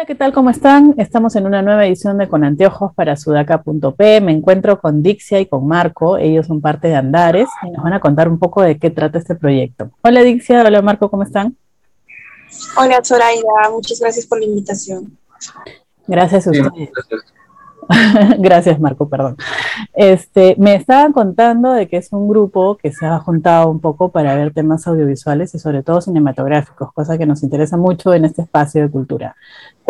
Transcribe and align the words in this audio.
Hola, 0.00 0.06
¿qué 0.06 0.14
tal? 0.14 0.32
¿Cómo 0.32 0.48
están? 0.48 0.94
Estamos 0.96 1.36
en 1.36 1.44
una 1.44 1.60
nueva 1.60 1.84
edición 1.84 2.16
de 2.16 2.26
Con 2.26 2.42
Anteojos 2.42 2.94
para 2.94 3.18
Sudaca.p. 3.18 4.20
Me 4.22 4.32
encuentro 4.32 4.80
con 4.80 5.02
Dixia 5.02 5.40
y 5.40 5.44
con 5.44 5.66
Marco. 5.66 6.16
Ellos 6.16 6.46
son 6.46 6.62
parte 6.62 6.88
de 6.88 6.96
Andares 6.96 7.50
y 7.64 7.70
nos 7.70 7.84
van 7.84 7.92
a 7.92 8.00
contar 8.00 8.26
un 8.26 8.38
poco 8.38 8.62
de 8.62 8.78
qué 8.78 8.88
trata 8.88 9.18
este 9.18 9.34
proyecto. 9.34 9.90
Hola, 10.02 10.22
Dixia. 10.22 10.62
Hola, 10.64 10.80
Marco. 10.80 11.10
¿Cómo 11.10 11.22
están? 11.22 11.54
Hola, 12.78 13.00
Zoraida. 13.04 13.42
Muchas 13.70 14.00
gracias 14.00 14.24
por 14.24 14.38
la 14.38 14.46
invitación. 14.46 15.18
Gracias 16.06 16.46
a 16.46 16.50
ustedes. 16.50 16.88
Gracias, 18.38 18.78
Marco, 18.80 19.08
perdón. 19.08 19.36
Este, 19.94 20.54
me 20.58 20.74
estaban 20.74 21.12
contando 21.12 21.72
de 21.72 21.88
que 21.88 21.96
es 21.96 22.12
un 22.12 22.28
grupo 22.28 22.76
que 22.76 22.92
se 22.92 23.06
ha 23.06 23.18
juntado 23.18 23.68
un 23.68 23.80
poco 23.80 24.10
para 24.10 24.34
ver 24.36 24.52
temas 24.52 24.86
audiovisuales 24.86 25.54
y 25.54 25.58
sobre 25.58 25.82
todo 25.82 26.00
cinematográficos, 26.00 26.92
cosa 26.92 27.18
que 27.18 27.26
nos 27.26 27.42
interesa 27.42 27.76
mucho 27.76 28.14
en 28.14 28.24
este 28.24 28.42
espacio 28.42 28.82
de 28.82 28.90
cultura. 28.90 29.36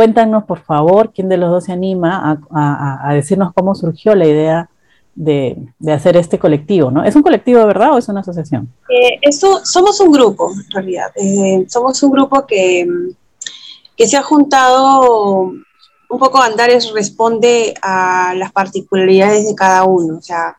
Cuéntanos, 0.01 0.45
por 0.45 0.61
favor, 0.61 1.13
quién 1.13 1.29
de 1.29 1.37
los 1.37 1.51
dos 1.51 1.65
se 1.65 1.73
anima 1.73 2.41
a, 2.51 3.13
decirnos 3.13 3.53
cómo 3.53 3.75
surgió 3.75 4.15
la 4.15 4.25
idea 4.25 4.71
de, 5.15 5.59
hacer 5.93 6.17
este 6.17 6.39
colectivo, 6.39 6.91
¿no? 6.91 7.05
¿Es 7.05 7.15
un 7.17 7.23
colectivo, 7.23 7.67
verdad, 7.67 7.93
o 7.93 7.99
es 7.99 8.09
una 8.09 8.21
asociación? 8.21 8.73
Eh, 8.89 9.31
somos 9.31 10.01
un 10.01 10.11
grupo, 10.11 10.53
en 10.55 10.71
realidad. 10.71 11.13
Eh, 11.17 11.67
somos 11.69 12.03
un 12.03 12.13
grupo 12.13 12.47
que, 12.47 12.89
que 13.95 14.07
se 14.07 14.17
ha 14.17 14.23
juntado 14.23 15.53
un 16.09 16.19
poco 16.19 16.41
Andares 16.41 16.91
responde 16.95 17.75
a 17.83 18.33
las 18.39 18.53
particularidades 18.53 19.49
de 19.49 19.55
cada 19.55 19.85
uno, 19.85 20.17
o 20.17 20.23
sea, 20.23 20.57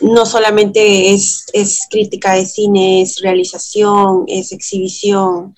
no 0.00 0.24
solamente 0.24 1.12
es, 1.12 1.44
es, 1.52 1.86
crítica 1.90 2.32
de 2.32 2.46
cine, 2.46 3.02
es 3.02 3.20
realización, 3.20 4.24
es 4.28 4.50
exhibición. 4.50 5.54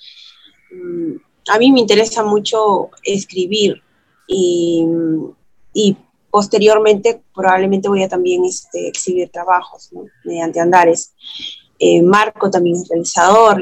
Mm, 0.72 1.31
a 1.48 1.58
mí 1.58 1.72
me 1.72 1.80
interesa 1.80 2.22
mucho 2.22 2.90
escribir 3.02 3.82
y, 4.26 4.86
posteriormente 6.30 7.20
probablemente 7.34 7.90
voy 7.90 8.02
a 8.02 8.08
también 8.08 8.46
este, 8.46 8.88
exhibir 8.88 9.28
trabajos 9.28 9.90
mediante 10.24 10.60
Andares. 10.60 11.12
Eh, 11.78 12.00
Marco 12.00 12.50
también 12.50 12.76
es 12.76 12.88
realizador, 12.88 13.60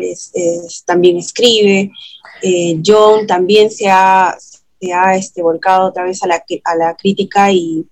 también 0.86 1.16
escribe. 1.16 1.90
Eh, 2.42 2.80
John 2.84 3.26
también 3.26 3.72
se 3.72 3.88
ha, 3.88 4.36
se 4.80 4.92
ha 4.92 5.16
este, 5.16 5.42
volcado 5.42 5.88
otra 5.88 6.04
vez 6.04 6.22
a 6.22 6.28
la, 6.28 6.44
a 6.64 6.76
la 6.76 6.94
crítica 6.96 7.50
y, 7.50 7.84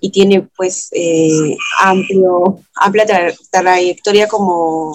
y 0.00 0.10
tiene 0.10 0.42
pues 0.54 0.90
eh, 0.92 1.56
amplio, 1.80 2.60
amplia 2.74 3.06
trayectoria 3.50 4.28
como, 4.28 4.94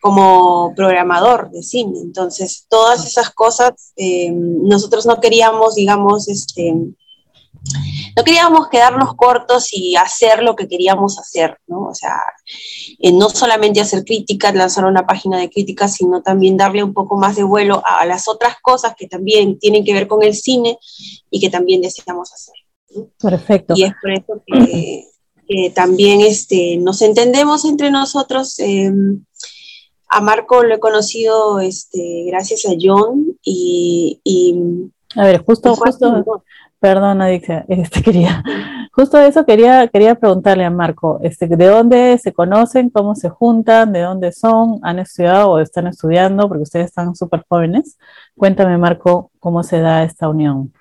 como 0.00 0.72
programador 0.74 1.50
de 1.50 1.62
cine. 1.62 2.00
Entonces, 2.00 2.66
todas 2.68 3.04
esas 3.06 3.30
cosas, 3.30 3.92
nosotros 3.96 5.06
no 5.06 5.20
queríamos, 5.20 5.74
digamos, 5.74 6.28
este, 6.28 6.74
no 8.16 8.24
queríamos 8.24 8.68
quedarnos 8.68 9.14
cortos 9.14 9.68
y 9.72 9.96
hacer 9.96 10.42
lo 10.42 10.56
que 10.56 10.68
queríamos 10.68 11.18
hacer, 11.18 11.58
¿no? 11.66 11.86
O 11.86 11.94
sea, 11.94 12.16
eh, 12.98 13.12
no 13.12 13.28
solamente 13.28 13.80
hacer 13.80 14.04
críticas, 14.04 14.54
lanzar 14.54 14.84
una 14.84 15.06
página 15.06 15.38
de 15.38 15.50
críticas, 15.50 15.94
sino 15.94 16.22
también 16.22 16.56
darle 16.56 16.82
un 16.82 16.94
poco 16.94 17.16
más 17.16 17.36
de 17.36 17.42
vuelo 17.42 17.82
a 17.84 18.06
las 18.06 18.28
otras 18.28 18.56
cosas 18.62 18.94
que 18.96 19.08
también 19.08 19.58
tienen 19.58 19.84
que 19.84 19.92
ver 19.92 20.06
con 20.06 20.22
el 20.22 20.34
cine 20.34 20.78
y 21.30 21.40
que 21.40 21.50
también 21.50 21.82
deseamos 21.82 22.32
hacer. 22.32 22.54
Perfecto. 23.18 23.74
Y 23.76 23.84
es 23.84 23.92
por 24.00 24.12
eso 24.12 24.42
que, 24.46 25.72
también 25.74 26.22
este, 26.22 26.76
nos 26.78 27.02
entendemos 27.02 27.64
entre 27.64 27.90
nosotros. 27.90 28.58
Em, 28.58 29.24
a 30.08 30.20
Marco 30.20 30.62
lo 30.62 30.74
he 30.74 30.80
conocido 30.80 31.60
este, 31.60 32.24
gracias 32.26 32.64
a 32.66 32.76
John 32.80 33.36
y, 33.42 34.20
a 35.14 35.24
ver, 35.24 35.44
justo, 35.44 35.74
justo, 35.74 36.42
Perdón, 36.78 37.22
Adixia, 37.22 37.64
este 37.68 38.02
quería, 38.02 38.44
justo 38.92 39.18
eso 39.18 39.46
quería, 39.46 39.88
quería 39.88 40.14
preguntarle 40.14 40.64
a 40.64 40.70
Marco, 40.70 41.18
este, 41.22 41.48
¿de 41.48 41.66
dónde 41.66 42.18
se 42.18 42.32
conocen, 42.34 42.90
cómo 42.90 43.14
se 43.14 43.30
juntan, 43.30 43.92
de 43.92 44.00
dónde 44.00 44.30
son, 44.30 44.78
han 44.82 44.98
estudiado 44.98 45.52
o 45.52 45.58
están 45.58 45.86
estudiando, 45.86 46.46
porque 46.48 46.64
ustedes 46.64 46.86
están 46.86 47.16
súper 47.16 47.44
jóvenes? 47.48 47.98
Cuéntame, 48.36 48.76
Marco, 48.76 49.30
cómo 49.40 49.62
se 49.62 49.80
da 49.80 50.04
esta 50.04 50.28
unión. 50.28 50.72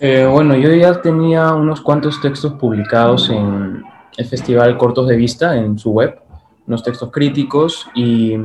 Eh, 0.00 0.28
bueno, 0.30 0.54
yo 0.54 0.72
ya 0.72 1.02
tenía 1.02 1.52
unos 1.54 1.80
cuantos 1.80 2.20
textos 2.20 2.52
publicados 2.54 3.30
en 3.30 3.82
el 4.16 4.24
Festival 4.24 4.78
Cortos 4.78 5.08
de 5.08 5.16
Vista, 5.16 5.56
en 5.56 5.78
su 5.78 5.90
web, 5.90 6.20
unos 6.68 6.82
textos 6.84 7.10
críticos, 7.10 7.88
y 7.94 8.36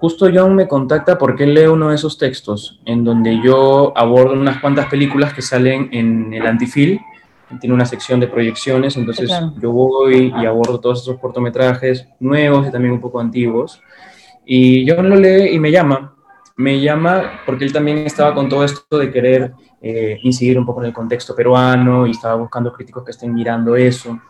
justo 0.00 0.30
John 0.32 0.54
me 0.54 0.66
contacta 0.66 1.18
porque 1.18 1.44
él 1.44 1.54
lee 1.54 1.66
uno 1.66 1.90
de 1.90 1.96
esos 1.96 2.16
textos 2.16 2.80
en 2.86 3.04
donde 3.04 3.40
yo 3.44 3.92
abordo 3.96 4.32
unas 4.32 4.60
cuantas 4.60 4.86
películas 4.86 5.34
que 5.34 5.42
salen 5.42 5.90
en 5.92 6.32
el 6.32 6.46
Antifil, 6.46 7.00
tiene 7.58 7.74
una 7.74 7.84
sección 7.84 8.20
de 8.20 8.28
proyecciones, 8.28 8.96
entonces 8.96 9.30
yo 9.60 9.72
voy 9.72 10.32
y 10.40 10.46
abordo 10.46 10.78
todos 10.78 11.02
esos 11.02 11.18
cortometrajes 11.18 12.06
nuevos 12.20 12.68
y 12.68 12.70
también 12.70 12.94
un 12.94 13.00
poco 13.00 13.20
antiguos. 13.20 13.82
Y 14.46 14.88
John 14.88 15.10
lo 15.10 15.16
lee 15.16 15.50
y 15.52 15.58
me 15.58 15.72
llama, 15.72 16.14
me 16.56 16.80
llama 16.80 17.40
porque 17.44 17.64
él 17.64 17.72
también 17.72 17.98
estaba 17.98 18.34
con 18.34 18.48
todo 18.48 18.64
esto 18.64 18.98
de 18.98 19.10
querer 19.10 19.52
eh, 19.82 20.18
incidir 20.22 20.58
un 20.58 20.66
poco 20.66 20.80
en 20.80 20.88
el 20.88 20.92
contexto 20.92 21.34
peruano 21.34 22.06
y 22.06 22.12
estaba 22.12 22.34
buscando 22.36 22.72
críticos 22.72 23.04
que 23.04 23.10
estén 23.10 23.34
mirando 23.34 23.74
eso. 23.76 24.20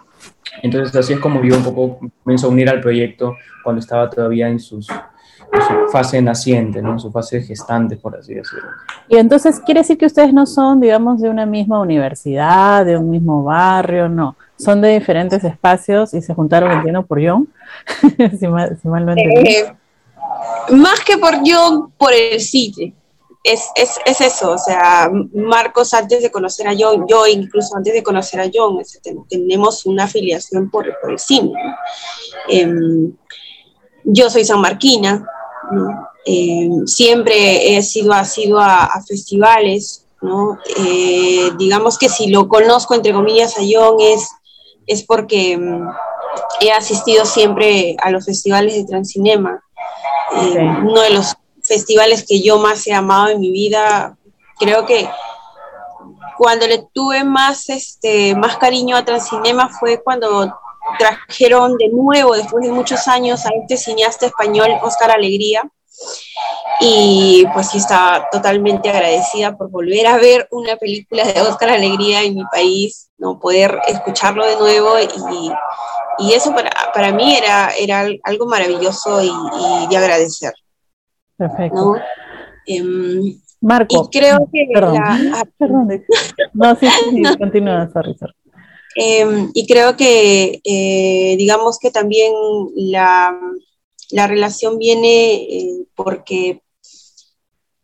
Entonces 0.63 0.95
así 0.95 1.13
es 1.15 1.21
como 1.21 1.43
yo 1.43 1.57
un 1.57 1.65
poco 1.65 2.01
comenzó 2.25 2.47
a 2.47 2.51
unir 2.51 2.69
al 2.69 2.81
proyecto 2.81 3.37
cuando 3.63 3.81
estaba 3.81 4.11
todavía 4.11 4.49
en 4.49 4.59
sus 4.59 4.87
su 4.87 5.91
fase 5.91 6.23
naciente, 6.23 6.81
¿no? 6.81 6.99
su 6.99 7.11
fase 7.11 7.43
gestante, 7.43 7.97
por 7.97 8.17
así 8.17 8.35
decirlo. 8.35 8.69
Y 9.09 9.17
entonces, 9.17 9.61
¿quiere 9.61 9.81
decir 9.81 9.99
que 9.99 10.07
ustedes 10.07 10.33
no 10.33 10.47
son, 10.47 10.81
digamos, 10.81 11.21
de 11.21 11.29
una 11.29 11.45
misma 11.45 11.81
universidad, 11.81 12.87
de 12.87 12.97
un 12.97 13.11
mismo 13.11 13.43
barrio? 13.43 14.09
No, 14.09 14.37
son 14.57 14.81
de 14.81 14.99
diferentes 14.99 15.43
espacios 15.43 16.15
y 16.15 16.23
se 16.23 16.35
juntaron, 16.35 16.71
entiendo, 16.71 17.05
por 17.05 17.21
John, 17.25 17.49
si, 18.39 18.47
mal, 18.47 18.79
no 18.85 19.13
entendí. 19.13 19.51
Eh, 19.51 19.75
más 20.71 21.01
que 21.01 21.19
por 21.19 21.39
John, 21.45 21.91
por 21.97 22.13
el 22.13 22.41
sitio. 22.41 22.93
Es, 23.43 23.71
es, 23.75 23.99
es, 24.05 24.21
eso, 24.21 24.53
o 24.53 24.59
sea, 24.59 25.11
Marcos 25.33 25.95
antes 25.95 26.23
de 26.23 26.31
conocer 26.31 26.69
a 26.69 26.75
John, 26.79 27.07
yo 27.09 27.27
incluso 27.27 27.75
antes 27.75 27.95
de 27.95 28.03
conocer 28.03 28.39
a 28.39 28.51
John, 28.53 28.79
tenemos 29.31 29.87
una 29.87 30.05
afiliación 30.05 30.71
por, 30.71 30.95
por 31.01 31.13
el 31.13 31.19
cine. 31.19 31.53
Em, 32.49 33.13
yo 34.05 34.29
soy 34.29 34.45
sanmarquina, 34.45 35.27
eh, 36.27 36.69
siempre 36.85 37.77
he 37.77 37.83
sido 37.83 38.13
asiduo 38.13 38.59
a, 38.59 38.85
a 38.85 39.03
festivales, 39.03 40.07
¿no? 40.21 40.59
Eh, 40.77 41.51
digamos 41.59 41.99
que 41.99 42.09
si 42.09 42.29
lo 42.29 42.49
conozco, 42.49 42.95
entre 42.95 43.13
comillas, 43.13 43.57
a 43.57 43.63
John 43.63 43.97
es, 44.01 44.29
es 44.87 45.03
porque 45.03 45.57
mm, 45.57 45.89
he 46.61 46.73
asistido 46.73 47.25
siempre 47.25 47.97
a 48.03 48.11
los 48.11 48.25
festivales 48.25 48.75
de 48.75 48.85
Transcinema. 48.85 49.63
Uno 50.33 51.01
de 51.01 51.11
los 51.11 51.35
festivales 51.71 52.27
que 52.27 52.43
yo 52.43 52.59
más 52.59 52.85
he 52.89 52.93
amado 52.93 53.29
en 53.29 53.39
mi 53.39 53.53
vida, 53.53 54.17
creo 54.59 54.85
que 54.85 55.09
cuando 56.37 56.67
le 56.67 56.85
tuve 56.93 57.23
más, 57.23 57.69
este, 57.69 58.35
más 58.35 58.57
cariño 58.57 58.97
a 58.97 59.05
Transcinema 59.05 59.69
fue 59.69 60.03
cuando 60.03 60.53
trajeron 60.99 61.77
de 61.77 61.89
nuevo, 61.91 62.35
después 62.35 62.65
de 62.65 62.73
muchos 62.73 63.07
años, 63.07 63.47
a 63.47 63.51
este 63.51 63.77
cineasta 63.77 64.27
español, 64.27 64.71
Oscar 64.83 65.13
Alegría. 65.13 65.63
Y 66.81 67.47
pues 67.53 67.71
sí, 67.71 67.79
estaba 67.79 68.29
totalmente 68.33 68.89
agradecida 68.89 69.57
por 69.57 69.71
volver 69.71 70.09
a 70.09 70.17
ver 70.17 70.49
una 70.51 70.77
película 70.77 71.25
de 71.25 71.41
Oscar 71.43 71.71
Alegría 71.71 72.23
en 72.23 72.35
mi 72.35 72.45
país, 72.51 73.11
¿no? 73.17 73.39
poder 73.39 73.79
escucharlo 73.87 74.45
de 74.45 74.57
nuevo 74.57 74.99
y, 74.99 75.53
y 76.19 76.33
eso 76.33 76.53
para, 76.55 76.71
para, 76.93 77.13
mí 77.13 77.37
era, 77.37 77.71
era 77.79 78.07
algo 78.25 78.47
maravilloso 78.47 79.23
y, 79.23 79.31
de 79.89 79.97
agradecer. 79.97 80.55
Perfecto. 81.41 81.97
Em, 82.67 83.41
Marco. 83.63 84.11
Y 84.13 84.19
creo 84.19 84.47
que... 84.53 84.69
Perdón, 84.75 84.99
ah, 85.03 85.45
perdón. 85.59 85.89
No, 86.53 86.77
sí, 86.77 86.87
sí, 86.87 87.23
continúa, 87.39 87.91
sorry, 87.91 88.15
sorry. 88.15 88.35
Em, 88.95 89.51
y 89.55 89.67
creo 89.67 89.97
que, 89.97 90.61
eh, 90.63 91.37
digamos 91.39 91.79
que 91.79 91.91
también 91.91 92.35
la, 92.75 93.35
la 94.11 94.27
relación 94.27 94.77
viene 94.77 95.35
eh, 95.37 95.87
porque 95.95 96.61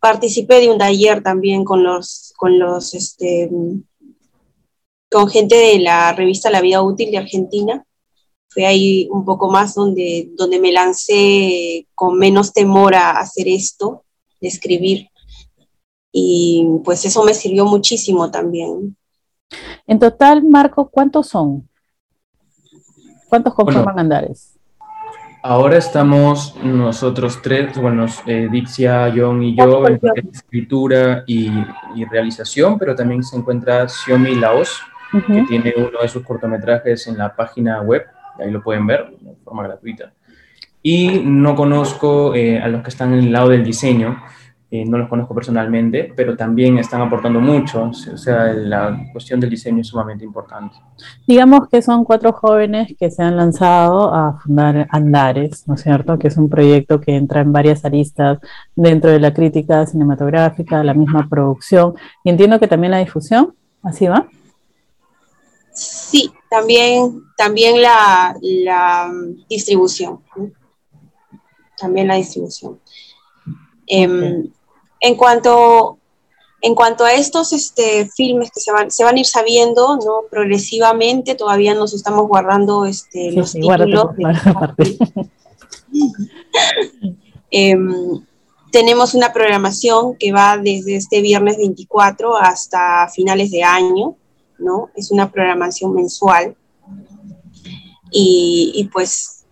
participé 0.01 0.61
de 0.61 0.69
un 0.69 0.77
taller 0.77 1.23
también 1.23 1.65
con 1.65 1.83
los, 1.83 2.35
con 2.37 2.59
los, 2.59 2.93
este, 2.93 3.49
con 5.11 5.31
gente 5.31 5.57
de 5.57 5.79
la 5.79 6.13
revista 6.13 6.51
La 6.51 6.61
Vida 6.61 6.83
Útil 6.83 7.11
de 7.11 7.19
Argentina. 7.19 7.87
Fue 8.49 8.65
ahí 8.65 9.09
un 9.11 9.25
poco 9.25 9.51
más 9.51 9.75
donde, 9.75 10.31
donde 10.35 10.59
me 10.61 10.73
lancé 10.73 11.87
con 11.95 12.19
menos 12.19 12.53
temor 12.53 12.95
a 12.95 13.13
hacer 13.13 13.49
esto, 13.49 14.05
de 14.41 14.49
escribir. 14.49 15.09
Y 16.13 16.67
pues 16.85 17.05
eso 17.05 17.23
me 17.25 17.35
sirvió 17.35 17.67
muchísimo 17.67 18.31
también. 18.31 18.97
En 19.87 19.99
total, 19.99 20.43
Marco, 20.43 20.89
¿cuántos 20.89 21.29
son? 21.29 21.69
¿Cuántos 23.29 23.55
conforman 23.55 23.99
Andares? 23.99 24.57
Ahora 25.43 25.79
estamos 25.79 26.57
nosotros 26.65 27.41
tres, 27.41 27.79
bueno, 27.79 28.07
eh, 28.27 28.49
Dixia, 28.51 29.13
John 29.15 29.45
y 29.45 29.57
yo, 29.57 29.87
en 29.87 30.01
escritura 30.33 31.23
y, 31.25 31.49
realización, 32.11 32.77
pero 32.77 32.97
también 32.97 33.23
se 33.23 33.37
encuentra 33.37 33.89
Xiomi 33.89 34.35
Laos, 34.35 34.81
que 35.13 35.45
tiene 35.47 35.73
uno 35.77 36.01
de 36.03 36.09
sus 36.09 36.25
cortometrajes 36.25 37.07
en 37.07 37.19
la 37.19 37.35
página 37.37 37.81
web, 37.81 38.07
ahí 38.39 38.51
lo 38.51 38.63
pueden 38.63 38.87
ver 38.87 39.17
de 39.21 39.35
forma 39.45 39.63
gratuita. 39.65 40.13
Y 40.83 41.21
no 41.25 41.55
conozco 41.55 42.35
eh, 42.35 42.61
a 42.61 42.69
los 42.69 42.83
que 42.83 42.91
están 42.91 43.13
en 43.13 43.21
el 43.21 43.33
lado 43.33 43.49
del 43.49 43.65
diseño, 43.65 44.19
eh, 44.69 44.85
no 44.85 44.99
los 44.99 45.09
conozco 45.09 45.33
personalmente, 45.33 46.13
pero 46.17 46.37
también 46.37 46.77
están 46.79 47.01
aportando 47.01 47.41
mucho, 47.41 47.85
o 47.85 48.17
sea, 48.17 48.53
la 48.53 48.99
cuestión 49.13 49.39
del 49.39 49.49
diseño 49.49 49.81
es 49.81 49.87
sumamente 49.87 50.25
importante. 50.25 50.75
Digamos 51.25 51.69
que 51.69 51.81
son 51.83 52.03
cuatro 52.03 52.33
jóvenes 52.33 52.93
que 52.99 53.09
se 53.13 53.23
han 53.23 53.37
lanzado 53.37 54.13
a 54.13 54.41
fundar 54.41 54.89
Andares, 54.91 55.69
¿no 55.69 55.75
es 55.75 55.83
cierto? 55.83 56.19
Que 56.19 56.27
es 56.27 56.37
un 56.37 56.49
proyecto 56.49 57.01
que 57.01 57.15
entra 57.15 57.43
en 57.43 57.53
varias 57.53 57.85
aristas 57.85 58.41
dentro 58.75 59.09
de 59.11 59.21
la 59.21 59.33
crítica 59.33 59.87
cinematográfica, 59.87 60.83
la 60.83 60.95
misma 60.95 61.29
producción, 61.29 61.95
y 62.25 62.31
entiendo 62.31 62.59
que 62.59 62.67
también 62.67 62.91
la 62.91 62.99
difusión, 62.99 63.55
¿así 63.85 64.09
va? 64.09 64.27
Sí, 66.11 66.31
también, 66.51 67.23
también 67.37 67.83
la, 67.83 68.37
la 68.41 69.13
distribución. 69.49 70.23
También 71.79 72.09
la 72.09 72.15
distribución. 72.15 72.81
Em, 73.87 74.51
en 75.01 75.15
cuanto, 75.17 75.99
en 76.61 76.75
cuanto 76.75 77.05
a 77.05 77.13
estos 77.13 77.53
este, 77.53 78.09
filmes 78.09 78.51
que 78.51 78.61
se 78.61 78.73
van, 78.73 78.91
se 78.91 79.05
van 79.05 79.17
a 79.17 79.21
ir 79.21 79.27
sabiendo, 79.27 79.97
¿no? 79.97 80.23
Progresivamente, 80.31 81.35
todavía 81.35 81.75
nos 81.75 81.93
estamos 81.95 82.27
guardando 82.29 82.87
este, 82.87 83.33
los 83.33 83.53
títulos. 83.53 84.11
Em, 87.51 88.23
tenemos 88.73 89.15
una 89.15 89.33
programación 89.33 90.17
que 90.17 90.33
va 90.33 90.59
desde 90.59 90.97
este 90.97 91.23
viernes 91.23 91.57
24 91.57 92.37
hasta 92.37 93.09
finales 93.09 93.51
de 93.51 93.63
año, 93.63 94.17
¿no? 94.59 94.91
Es 94.95 95.11
una 95.11 95.31
programación 95.31 95.95
mensual. 95.95 96.57
Y, 98.11 98.89
pues 98.93 99.45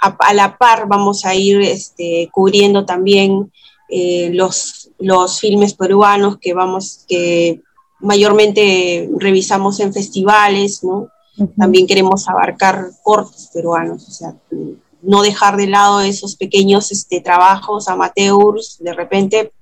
a, 0.00 0.34
la 0.34 0.58
par 0.58 0.88
vamos 0.88 1.24
a 1.24 1.34
ir 1.34 1.60
este, 1.60 2.28
cubriendo 2.32 2.84
también 2.84 3.52
eh, 3.88 4.30
los, 4.32 4.90
los 4.98 5.40
filmes 5.40 5.74
peruanos 5.74 6.38
que 6.38 6.52
vamos, 6.52 7.04
que 7.08 7.62
mayormente 8.00 9.08
revisamos 9.18 9.80
en 9.80 9.92
festivales, 9.92 10.82
¿no? 10.82 11.08
También 11.56 11.86
queremos 11.86 12.28
abarcar 12.28 12.90
cortos 13.02 13.48
peruanos, 13.52 14.06
o 14.08 14.10
sea, 14.10 14.34
no 15.02 15.22
dejar 15.22 15.56
de 15.56 15.66
lado 15.66 16.00
esos 16.00 16.36
pequeños 16.36 16.92
este, 16.92 17.20
trabajos 17.20 17.88
amateurs 17.88 18.76
de 18.80 18.92
repente 18.92 19.52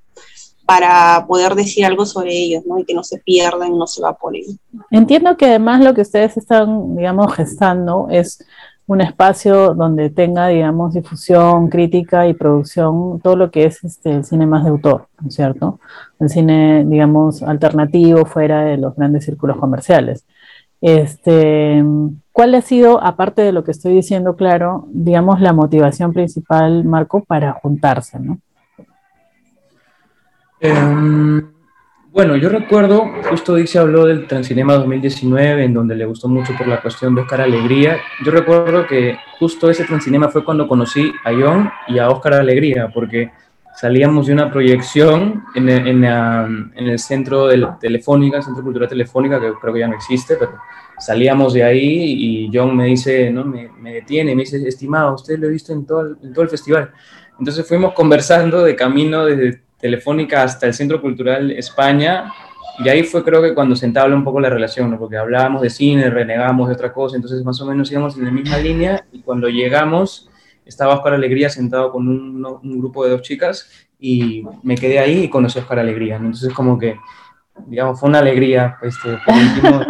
para 0.69 1.25
poder 1.27 1.55
decir 1.55 1.87
algo 1.87 2.05
sobre 2.05 2.31
ellos, 2.31 2.63
¿no? 2.67 2.79
Y 2.79 2.85
que 2.85 2.93
no 2.93 3.03
se 3.03 3.17
pierdan, 3.17 3.79
no 3.79 3.87
se 3.87 4.03
evaporen. 4.03 4.43
Entiendo 4.91 5.35
que 5.39 5.47
además 5.47 5.83
lo 5.83 5.95
que 5.95 6.03
ustedes 6.03 6.37
están, 6.37 6.95
digamos, 6.95 7.35
gestando 7.35 8.09
es 8.11 8.45
un 8.87 9.01
espacio 9.01 9.73
donde 9.73 10.11
tenga, 10.11 10.49
digamos, 10.49 10.93
difusión, 10.93 11.71
crítica 11.71 12.29
y 12.29 12.35
producción, 12.35 13.19
todo 13.21 13.35
lo 13.35 13.51
que 13.51 13.65
es 13.65 13.83
este, 13.83 14.11
el 14.11 14.27
cine 14.27 14.45
más 14.45 14.65
de 14.65 14.69
autor, 14.69 15.09
¿no 15.23 15.29
es 15.29 15.37
cierto? 15.37 15.81
El 16.21 16.29
cine, 16.29 16.85
digamos, 16.85 17.43
alternativo 17.43 18.27
fuera 18.27 18.63
de 18.63 18.77
los 18.77 18.95
grandes 18.95 19.25
círculos 19.25 19.57
comerciales. 19.57 20.27
Este, 20.83 21.83
¿Cuál 22.31 22.55
ha 22.55 22.61
sido, 22.61 23.03
aparte 23.03 23.41
de 23.41 23.53
lo 23.53 23.65
que 23.65 23.71
estoy 23.71 23.95
diciendo, 23.95 24.37
claro, 24.37 24.87
digamos, 24.91 25.41
la 25.41 25.55
motivación 25.55 26.13
principal, 26.13 26.85
Marco, 26.85 27.25
para 27.25 27.55
juntarse, 27.55 28.19
¿no? 28.19 28.39
Em, 30.61 31.53
bueno, 32.11 32.37
yo 32.37 32.49
recuerdo, 32.49 33.13
justo 33.31 33.55
Dixie 33.55 33.81
habló 33.81 34.07
del 34.07 34.27
Transcinema 34.27 34.75
2019, 34.75 35.65
en 35.65 35.75
donde 35.75 35.95
le 35.95 36.05
gustó 36.05 36.27
mucho 36.27 36.53
por 36.57 36.67
la 36.67 36.81
cuestión 36.81 37.15
de 37.15 37.21
Oscar 37.21 37.43
Alegría. 37.43 37.99
Yo 38.25 38.33
recuerdo 38.33 38.87
que 38.87 39.17
justo 39.39 39.71
ese 39.71 39.85
Transcinema 39.85 40.29
fue 40.29 40.45
cuando 40.45 40.67
conocí 40.67 41.13
a 41.25 41.33
John 41.33 41.71
y 41.87 41.99
a 41.99 42.09
Oscar 42.09 42.35
Alegría, 42.35 42.91
porque 42.93 43.31
salíamos 43.77 44.27
de 44.27 44.33
una 44.33 44.51
proyección 44.51 45.45
en 45.55 45.69
el, 45.69 45.87
en, 45.87 46.73
el 46.75 46.99
centro 46.99 47.47
de 47.47 47.65
Telefónica, 47.81 48.43
Centro 48.43 48.65
Cultural 48.65 48.89
Telefónica, 48.89 49.41
que 49.41 49.53
creo 49.61 49.73
que 49.73 49.81
ya 49.81 49.87
no 49.87 49.95
existe, 49.95 50.35
pero 50.35 50.55
salíamos 50.99 51.53
de 51.53 51.63
ahí 51.63 52.47
y 52.47 52.51
John 52.53 52.77
me 52.77 52.87
dice, 52.87 53.31
¿no? 53.31 53.45
me, 53.45 53.93
detiene, 53.93 54.35
me 54.35 54.43
dice, 54.43 54.67
estimado, 54.67 55.15
usted 55.15 55.39
lo 55.39 55.47
he 55.47 55.51
visto 55.51 55.73
en 55.73 55.87
todo, 55.87 56.17
en 56.21 56.33
todo 56.33 56.43
el 56.43 56.51
festival. 56.51 56.91
Entonces 57.39 57.65
fuimos 57.69 57.93
conversando 57.93 58.65
de 58.65 58.75
camino 58.75 59.25
desde 59.25 59.68
Telefónica 59.79 60.43
hasta 60.43 60.67
el 60.67 60.75
Centro 60.75 61.01
Cultural 61.01 61.51
España, 61.53 62.33
y 62.85 62.89
ahí 62.89 63.03
fue 63.03 63.25
creo 63.25 63.43
que 63.43 63.55
cuando 63.55 63.75
se 63.75 63.87
entabla 63.87 64.15
un 64.15 64.25
poco 64.25 64.41
la 64.41 64.51
relación, 64.51 64.97
porque 64.99 65.17
hablábamos 65.17 65.63
de 65.63 65.71
cine, 65.71 66.11
renegábamos 66.11 66.69
de 66.69 66.75
otra 66.75 66.93
cosa, 66.93 67.17
entonces 67.17 67.45
más 67.45 67.61
o 67.61 67.67
menos 67.67 67.91
íbamos 67.91 68.17
en 68.17 68.25
la 68.25 68.31
misma 68.31 68.59
línea, 68.59 69.05
y 69.13 69.23
cuando 69.23 69.49
llegamos 69.49 70.31
estaba 70.65 70.95
Oscar 70.95 71.15
Alegría 71.15 71.49
sentado 71.49 71.91
con 71.91 72.09
un, 72.09 72.45
un 72.45 72.79
grupo 72.79 73.05
de 73.05 73.11
dos 73.11 73.23
chicas, 73.23 73.89
y 73.99 74.45
me 74.63 74.77
quedé 74.77 74.99
ahí 74.99 75.25
y 75.25 75.31
conocí 75.31 75.59
a 75.59 75.63
Oscar 75.63 75.81
Alegría, 75.81 76.17
entonces 76.17 76.53
como 76.53 76.79
que, 76.79 76.97
digamos, 77.67 77.99
fue 77.99 78.09
una 78.09 78.21
alegría, 78.21 78.77
este, 78.83 79.19
por 79.25 79.35
último, 79.35 79.81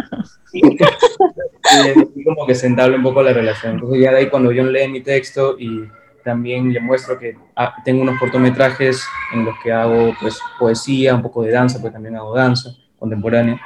y 2.15 2.23
como 2.23 2.47
que 2.47 2.55
se 2.55 2.67
entabla 2.67 2.97
un 2.97 3.03
poco 3.03 3.21
la 3.21 3.33
relación, 3.33 3.73
entonces 3.73 4.01
ya 4.01 4.11
de 4.11 4.17
ahí 4.17 4.29
cuando 4.29 4.51
yo 4.51 4.63
lee 4.63 4.87
mi 4.87 5.01
texto 5.01 5.57
y 5.59 5.87
también 6.29 6.71
le 6.71 6.79
muestro 6.79 7.17
que 7.17 7.35
ah, 7.55 7.73
tengo 7.83 8.03
unos 8.03 8.19
cortometrajes 8.19 9.03
en 9.33 9.45
los 9.45 9.55
que 9.63 9.71
hago 9.71 10.13
pues, 10.21 10.39
poesía, 10.59 11.15
un 11.15 11.23
poco 11.23 11.41
de 11.41 11.51
danza, 11.51 11.81
pues 11.81 11.91
también 11.91 12.15
hago 12.15 12.35
danza 12.35 12.69
contemporánea. 12.99 13.59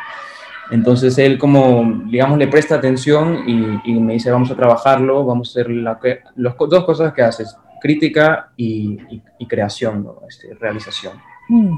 Entonces 0.72 1.18
él 1.18 1.38
como, 1.38 1.84
digamos, 2.06 2.38
le 2.38 2.48
presta 2.48 2.76
atención 2.76 3.44
y, 3.46 4.00
me 4.00 4.14
dice, 4.14 4.32
vamos 4.32 4.50
a 4.50 4.56
trabajarlo, 4.56 5.26
vamos 5.26 5.50
a 5.50 5.52
hacer 5.52 5.70
las 5.70 6.58
dos 6.58 6.86
cosas 6.86 7.12
que 7.12 7.22
haces, 7.22 7.54
crítica 7.82 8.54
y, 8.56 8.98
creación, 9.46 10.08
este, 10.30 10.54
realización. 10.54 11.14
Mm. 11.50 11.78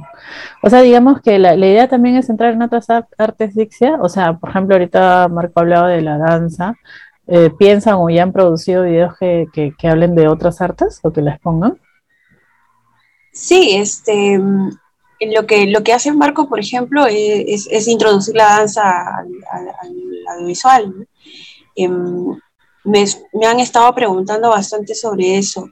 O 0.62 0.70
sea, 0.70 0.82
digamos 0.84 1.20
que 1.22 1.40
la, 1.40 1.56
la, 1.56 1.66
idea 1.66 1.88
también 1.88 2.16
es 2.16 2.30
entrar 2.30 2.54
en 2.54 2.62
otras 2.62 2.88
artes 3.18 3.56
dixia, 3.56 3.96
o 4.00 4.08
sea, 4.08 4.34
por 4.34 4.52
ejemplo, 4.52 4.76
ahorita 4.76 5.28
Marco 5.30 5.62
hablaba 5.62 5.90
de 5.90 6.02
la 6.02 6.20
danza, 6.20 6.76
eh, 7.28 7.50
piensan 7.50 7.96
o 7.96 8.10
ya 8.10 8.24
han 8.24 8.32
producido 8.32 8.84
videos 8.84 9.18
que, 9.20 9.48
que, 9.78 9.88
hablen 9.88 10.14
de 10.16 10.28
otras 10.28 10.62
artes 10.62 11.00
o 11.02 11.12
que 11.12 11.22
las 11.22 11.40
pongan? 11.40 11.80
Sí, 13.32 13.76
este, 13.76 14.40
lo 15.22 15.48
que, 15.48 15.66
lo 15.68 15.84
que 15.84 15.94
hace 15.94 16.12
Marco, 16.12 16.48
por 16.48 16.60
ejemplo, 16.60 17.06
es, 17.08 17.68
es 17.72 17.88
introducir 17.88 18.36
la 18.36 18.46
danza 18.46 18.84
al, 19.18 19.72
audiovisual. 20.34 21.08
Em, 21.76 22.38
me, 22.84 23.06
me, 23.34 23.48
han 23.48 23.60
estado 23.60 23.94
preguntando 23.96 24.50
bastante 24.50 24.94
sobre 24.94 25.38
eso. 25.38 25.68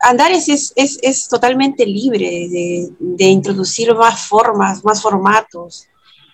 Andares 0.00 0.48
es, 0.50 0.72
es, 0.76 0.98
es 1.02 1.28
totalmente 1.28 1.86
libre 1.86 2.48
de, 2.48 2.88
de, 2.98 3.24
introducir 3.24 3.94
más 3.94 4.26
formas, 4.26 4.84
más 4.84 5.00
formatos. 5.00 5.88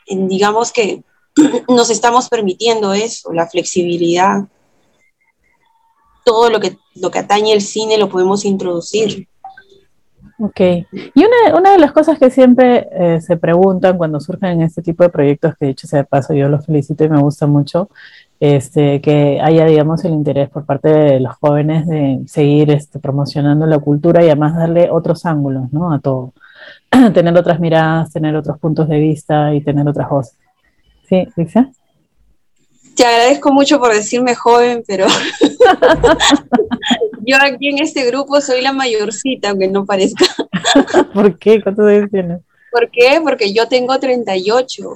Digamos 0.08 0.72
que 0.72 1.04
nos 1.68 1.90
estamos 1.90 2.28
permitiendo 2.28 2.92
eso, 2.92 3.32
la 3.32 3.46
flexibilidad. 3.46 4.44
Todo 6.24 6.50
lo 6.50 6.60
que, 6.60 6.76
lo 6.94 7.10
que 7.10 7.18
atañe 7.18 7.52
el 7.52 7.62
cine 7.62 7.98
lo 7.98 8.08
podemos 8.08 8.44
introducir. 8.44 9.28
Ok. 10.38 10.60
Y 10.60 11.24
una, 11.24 11.56
una 11.56 11.72
de 11.72 11.78
las 11.78 11.92
cosas 11.92 12.18
que 12.18 12.30
siempre 12.30 12.88
eh, 12.90 13.20
se 13.20 13.36
preguntan 13.36 13.96
cuando 13.96 14.18
surgen 14.18 14.60
este 14.62 14.82
tipo 14.82 15.04
de 15.04 15.10
proyectos, 15.10 15.54
que 15.58 15.66
de 15.66 15.72
hecho 15.72 15.86
sea 15.86 16.00
de 16.00 16.04
paso 16.04 16.34
yo 16.34 16.48
los 16.48 16.66
felicito 16.66 17.04
y 17.04 17.08
me 17.08 17.20
gusta 17.20 17.46
mucho, 17.46 17.88
este, 18.40 19.00
que 19.00 19.40
haya, 19.40 19.64
digamos, 19.66 20.04
el 20.04 20.12
interés 20.12 20.50
por 20.50 20.64
parte 20.64 20.88
de 20.88 21.20
los 21.20 21.36
jóvenes 21.36 21.86
de 21.86 22.22
seguir 22.26 22.72
este, 22.72 22.98
promocionando 22.98 23.66
la 23.66 23.78
cultura 23.78 24.24
y 24.24 24.26
además 24.26 24.56
darle 24.56 24.90
otros 24.90 25.26
ángulos, 25.26 25.72
¿no? 25.72 25.92
A 25.92 26.00
todo. 26.00 26.32
tener 27.14 27.36
otras 27.36 27.60
miradas, 27.60 28.12
tener 28.12 28.34
otros 28.34 28.58
puntos 28.58 28.88
de 28.88 28.98
vista 28.98 29.54
y 29.54 29.60
tener 29.60 29.88
otras 29.88 30.08
voces. 30.08 30.41
Sí, 31.08 31.26
Te 32.96 33.04
agradezco 33.04 33.52
mucho 33.52 33.78
por 33.78 33.92
decirme 33.92 34.34
joven, 34.34 34.82
pero 34.86 35.06
yo 37.26 37.36
aquí 37.40 37.68
en 37.68 37.78
este 37.78 38.06
grupo 38.06 38.40
soy 38.40 38.62
la 38.62 38.72
mayorcita, 38.72 39.50
aunque 39.50 39.68
no 39.68 39.84
parezca. 39.84 40.24
¿Por 41.14 41.38
qué? 41.38 41.62
¿Cuántos 41.62 41.86
años 41.86 42.10
tienes? 42.10 42.40
¿Por 42.70 42.90
qué? 42.90 43.20
Porque 43.22 43.52
yo 43.52 43.68
tengo 43.68 43.98
38. 43.98 44.94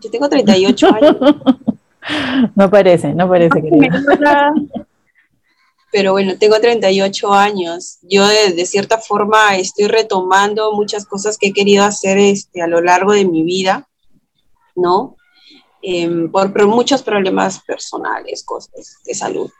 Yo 0.00 0.10
tengo 0.10 0.28
38 0.28 0.86
años. 0.94 1.16
No 2.54 2.70
parece, 2.70 3.14
no 3.14 3.28
parece. 3.28 3.62
Pero 5.90 6.12
bueno, 6.12 6.36
tengo 6.38 6.60
38 6.60 7.32
años. 7.32 7.98
Yo 8.02 8.26
de, 8.26 8.66
cierta 8.66 8.98
forma 8.98 9.56
estoy 9.56 9.86
retomando 9.86 10.72
muchas 10.72 11.06
cosas 11.06 11.38
que 11.38 11.48
he 11.48 11.52
querido 11.52 11.84
hacer 11.84 12.18
este, 12.18 12.62
a 12.62 12.66
lo 12.66 12.80
largo 12.80 13.12
de 13.12 13.24
mi 13.24 13.42
vida, 13.42 13.88
¿no? 14.74 15.16
Em, 15.80 16.30
por, 16.30 16.66
muchos 16.66 17.02
problemas 17.02 17.60
personales, 17.60 18.42
cosas 18.42 18.96
de 19.04 19.14
salud. 19.14 19.50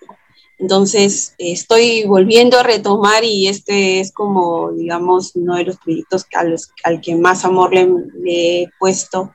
Entonces, 0.59 1.35
estoy 1.39 2.05
volviendo 2.05 2.59
a 2.59 2.65
retomar 2.65 3.23
y 3.23 3.47
este 3.47 4.01
es 4.01 4.13
como, 4.13 4.73
digamos, 4.73 5.37
uno 5.37 5.55
de 5.55 5.65
los 5.65 5.77
proyectos 5.77 6.27
al 6.83 7.01
que 7.01 7.15
más 7.15 7.45
amor 7.45 7.73
le, 7.73 7.89
he 8.27 8.67
puesto 8.81 9.33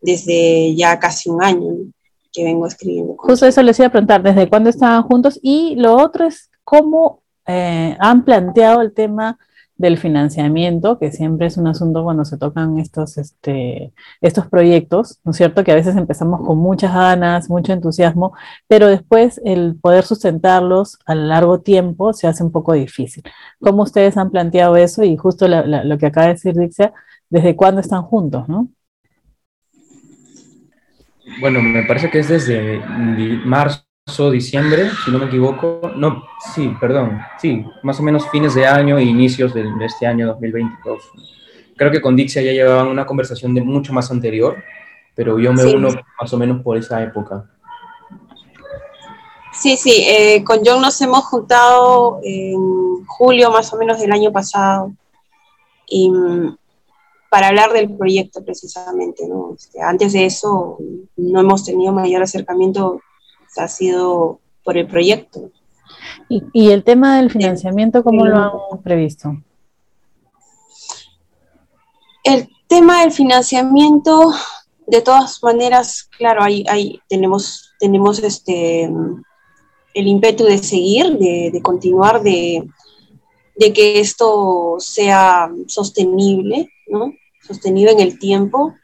desde 0.00 0.74
ya 0.74 0.98
casi 0.98 1.30
un 1.30 1.42
año 1.42 1.92
que 2.32 2.42
vengo 2.42 2.66
escribiendo. 2.66 3.14
Justo 3.18 3.46
eso 3.46 3.62
les 3.62 3.78
iba 3.78 3.86
a 3.86 3.92
preguntar, 3.92 4.20
¿desde 4.20 4.48
cuándo 4.48 4.70
estaban 4.70 5.04
juntos? 5.04 5.38
Y 5.40 5.76
lo 5.76 5.96
otro 5.96 6.26
es 6.26 6.50
cómo 6.64 7.22
eh, 7.46 7.96
han 8.00 8.24
planteado 8.24 8.80
el 8.80 8.92
tema 8.92 9.38
del 9.76 9.98
financiamiento, 9.98 10.98
que 10.98 11.10
siempre 11.10 11.46
es 11.46 11.56
un 11.56 11.66
asunto 11.66 12.04
cuando 12.04 12.24
se 12.24 12.38
tocan 12.38 12.78
estos, 12.78 13.18
este, 13.18 13.92
estos 14.20 14.46
proyectos, 14.46 15.18
¿no 15.24 15.32
es 15.32 15.36
cierto? 15.36 15.64
Que 15.64 15.72
a 15.72 15.74
veces 15.74 15.96
empezamos 15.96 16.46
con 16.46 16.58
muchas 16.58 16.94
ganas, 16.94 17.50
mucho 17.50 17.72
entusiasmo, 17.72 18.34
pero 18.68 18.86
después 18.86 19.40
el 19.44 19.76
poder 19.80 20.04
sustentarlos 20.04 20.98
a 21.06 21.14
largo 21.14 21.60
tiempo 21.60 22.12
se 22.12 22.28
hace 22.28 22.44
un 22.44 22.52
poco 22.52 22.72
difícil. 22.74 23.24
¿Cómo 23.60 23.82
ustedes 23.82 24.16
han 24.16 24.30
planteado 24.30 24.76
eso? 24.76 25.02
Y 25.02 25.16
justo 25.16 25.48
lo 25.48 25.98
que 25.98 26.06
acaba 26.06 26.28
de 26.28 26.34
decir 26.34 26.54
Dixia, 26.54 26.92
¿desde 27.28 27.56
cuándo 27.56 27.80
están 27.80 28.02
juntos, 28.02 28.48
no? 28.48 28.68
Bueno, 31.40 31.62
me 31.62 31.82
parece 31.84 32.10
que 32.10 32.20
es 32.20 32.28
desde 32.28 32.80
marzo 33.44 33.84
diciembre, 34.06 34.90
si 35.04 35.10
no 35.10 35.18
me 35.18 35.26
equivoco. 35.26 35.80
No, 35.96 36.24
sí, 36.54 36.72
perdón. 36.80 37.20
Sí, 37.40 37.64
más 37.82 37.98
o 38.00 38.02
menos 38.02 38.28
fines 38.30 38.54
de 38.54 38.66
año 38.66 38.98
e 38.98 39.02
inicios 39.02 39.54
de, 39.54 39.64
este 39.84 40.06
año 40.06 40.26
2022. 40.28 41.02
Creo 41.76 41.90
que 41.90 42.00
con 42.00 42.14
Dixia 42.14 42.42
ya 42.42 42.52
llevaban 42.52 42.88
una 42.88 43.06
conversación 43.06 43.54
de 43.54 43.62
mucho 43.62 43.92
más 43.92 44.10
anterior, 44.10 44.62
pero 45.14 45.38
yo 45.38 45.52
me 45.52 45.64
uno 45.64 45.88
más 46.20 46.32
o 46.32 46.38
menos 46.38 46.62
por 46.62 46.76
esa 46.76 47.02
época. 47.02 47.50
Sí, 49.52 49.76
sí, 49.76 50.04
eh, 50.06 50.44
con 50.44 50.60
John 50.64 50.82
nos 50.82 51.00
hemos 51.00 51.24
juntado 51.24 52.20
en 52.22 53.04
julio 53.06 53.50
más 53.50 53.72
o 53.72 53.78
menos 53.78 54.00
del 54.00 54.12
año 54.12 54.32
pasado 54.32 54.92
y 55.88 56.12
para 57.30 57.48
hablar 57.48 57.72
del 57.72 57.96
proyecto 57.96 58.44
precisamente, 58.44 59.26
¿no? 59.26 59.54
Este, 59.56 59.80
antes 59.80 60.12
de 60.12 60.26
eso 60.26 60.78
no 61.16 61.40
hemos 61.40 61.64
tenido 61.64 61.92
mayor 61.92 62.22
acercamiento 62.22 63.00
ha 63.56 63.68
sido 63.68 64.40
por 64.64 64.76
el 64.76 64.86
proyecto. 64.86 65.50
¿Y, 66.28 66.70
el 66.70 66.84
tema 66.84 67.18
del 67.18 67.30
financiamiento, 67.30 68.02
cómo 68.02 68.24
lo 68.24 68.36
han 68.72 68.82
previsto? 68.82 69.36
El 72.22 72.48
tema 72.66 73.02
del 73.02 73.12
financiamiento, 73.12 74.32
de 74.86 75.02
todas 75.02 75.42
maneras, 75.42 76.08
claro, 76.16 76.42
ahí, 76.42 77.00
tenemos, 77.08 77.74
tenemos 77.78 78.18
este, 78.20 78.84
el 78.84 80.06
ímpetu 80.06 80.44
de 80.44 80.58
seguir, 80.58 81.18
de, 81.18 81.60
continuar, 81.62 82.22
de, 82.22 82.66
de, 83.56 83.72
que 83.72 84.00
esto 84.00 84.76
sea 84.78 85.50
sostenible, 85.66 86.70
¿no? 86.88 87.12
Sostenido 87.46 87.92
en 87.92 88.00
el 88.00 88.18
tiempo. 88.18 88.74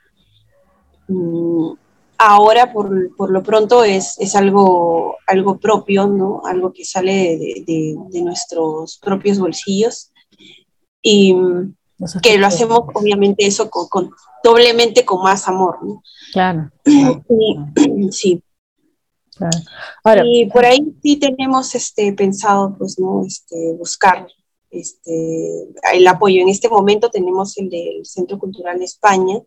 Mm, 1.09 1.73
ahora 2.21 2.71
por, 2.71 2.91
lo 3.31 3.43
pronto 3.43 3.83
es, 3.83 4.19
algo, 4.35 5.17
algo 5.27 5.59
propio, 5.59 6.07
¿no? 6.07 6.43
Algo 6.45 6.71
que 6.71 6.85
sale 6.85 7.65
de, 7.67 7.97
nuestros 8.23 8.99
propios 8.99 9.39
bolsillos 9.39 10.13
y 11.01 11.35
que 12.23 12.37
lo 12.37 12.47
hacemos 12.47 12.81
obviamente 12.93 13.47
eso 13.47 13.71
con, 13.71 14.11
doblemente 14.45 15.05
con 15.07 15.23
más 15.23 15.49
amor, 15.49 15.79
¿no? 15.83 16.03
Claro. 16.33 16.71
sí. 18.11 18.43
y 20.25 20.47
por 20.51 20.67
ahí 20.67 20.95
sí 21.03 21.17
tenemos 21.17 21.75
este, 21.75 22.13
pensado, 22.13 22.77
pues, 22.77 22.99
¿no? 22.99 23.25
Este, 23.25 23.73
buscar 23.79 24.27
este, 24.69 25.69
el 25.95 26.07
apoyo. 26.07 26.43
En 26.43 26.51
este 26.51 26.69
momento 26.69 27.09
tenemos 27.09 27.57
el 27.57 27.71
del 27.71 28.05
Centro 28.05 28.39
Cultural 28.39 28.79
de 28.79 28.85
España, 28.85 29.41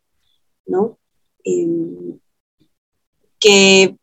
¿no? 0.65 0.98
Em, 1.44 2.18
que 3.43 3.97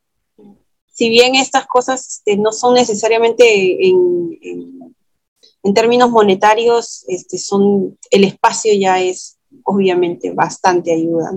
si 0.86 1.08
bien 1.08 1.34
estas 1.34 1.66
cosas 1.66 2.06
este, 2.06 2.36
no 2.36 2.52
son 2.52 2.74
necesariamente 2.74 3.88
en, 3.88 4.94
términos 5.74 6.10
monetarios, 6.10 7.04
este, 7.08 7.38
son, 7.38 7.96
el 8.10 8.24
espacio 8.24 8.72
ya 8.78 9.00
es 9.00 9.38
obviamente 9.64 10.32
bastante 10.32 10.92
ayuda. 10.92 11.32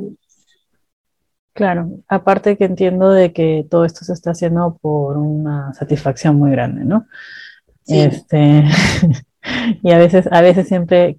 Claro, 1.54 1.90
aparte 2.08 2.58
que 2.58 2.66
entiendo 2.66 3.12
de 3.12 3.32
que 3.32 3.66
todo 3.70 3.86
esto 3.86 4.04
se 4.04 4.14
está 4.14 4.32
haciendo 4.32 4.78
por 4.82 5.18
una 5.18 5.74
satisfacción 5.74 6.36
muy 6.36 6.52
grande, 6.52 6.84
¿no? 6.84 7.06
Este, 7.86 8.64
y 9.84 9.92
a 9.92 9.98
veces, 9.98 10.28
a 10.32 10.42
veces 10.42 10.68
siempre... 10.68 11.16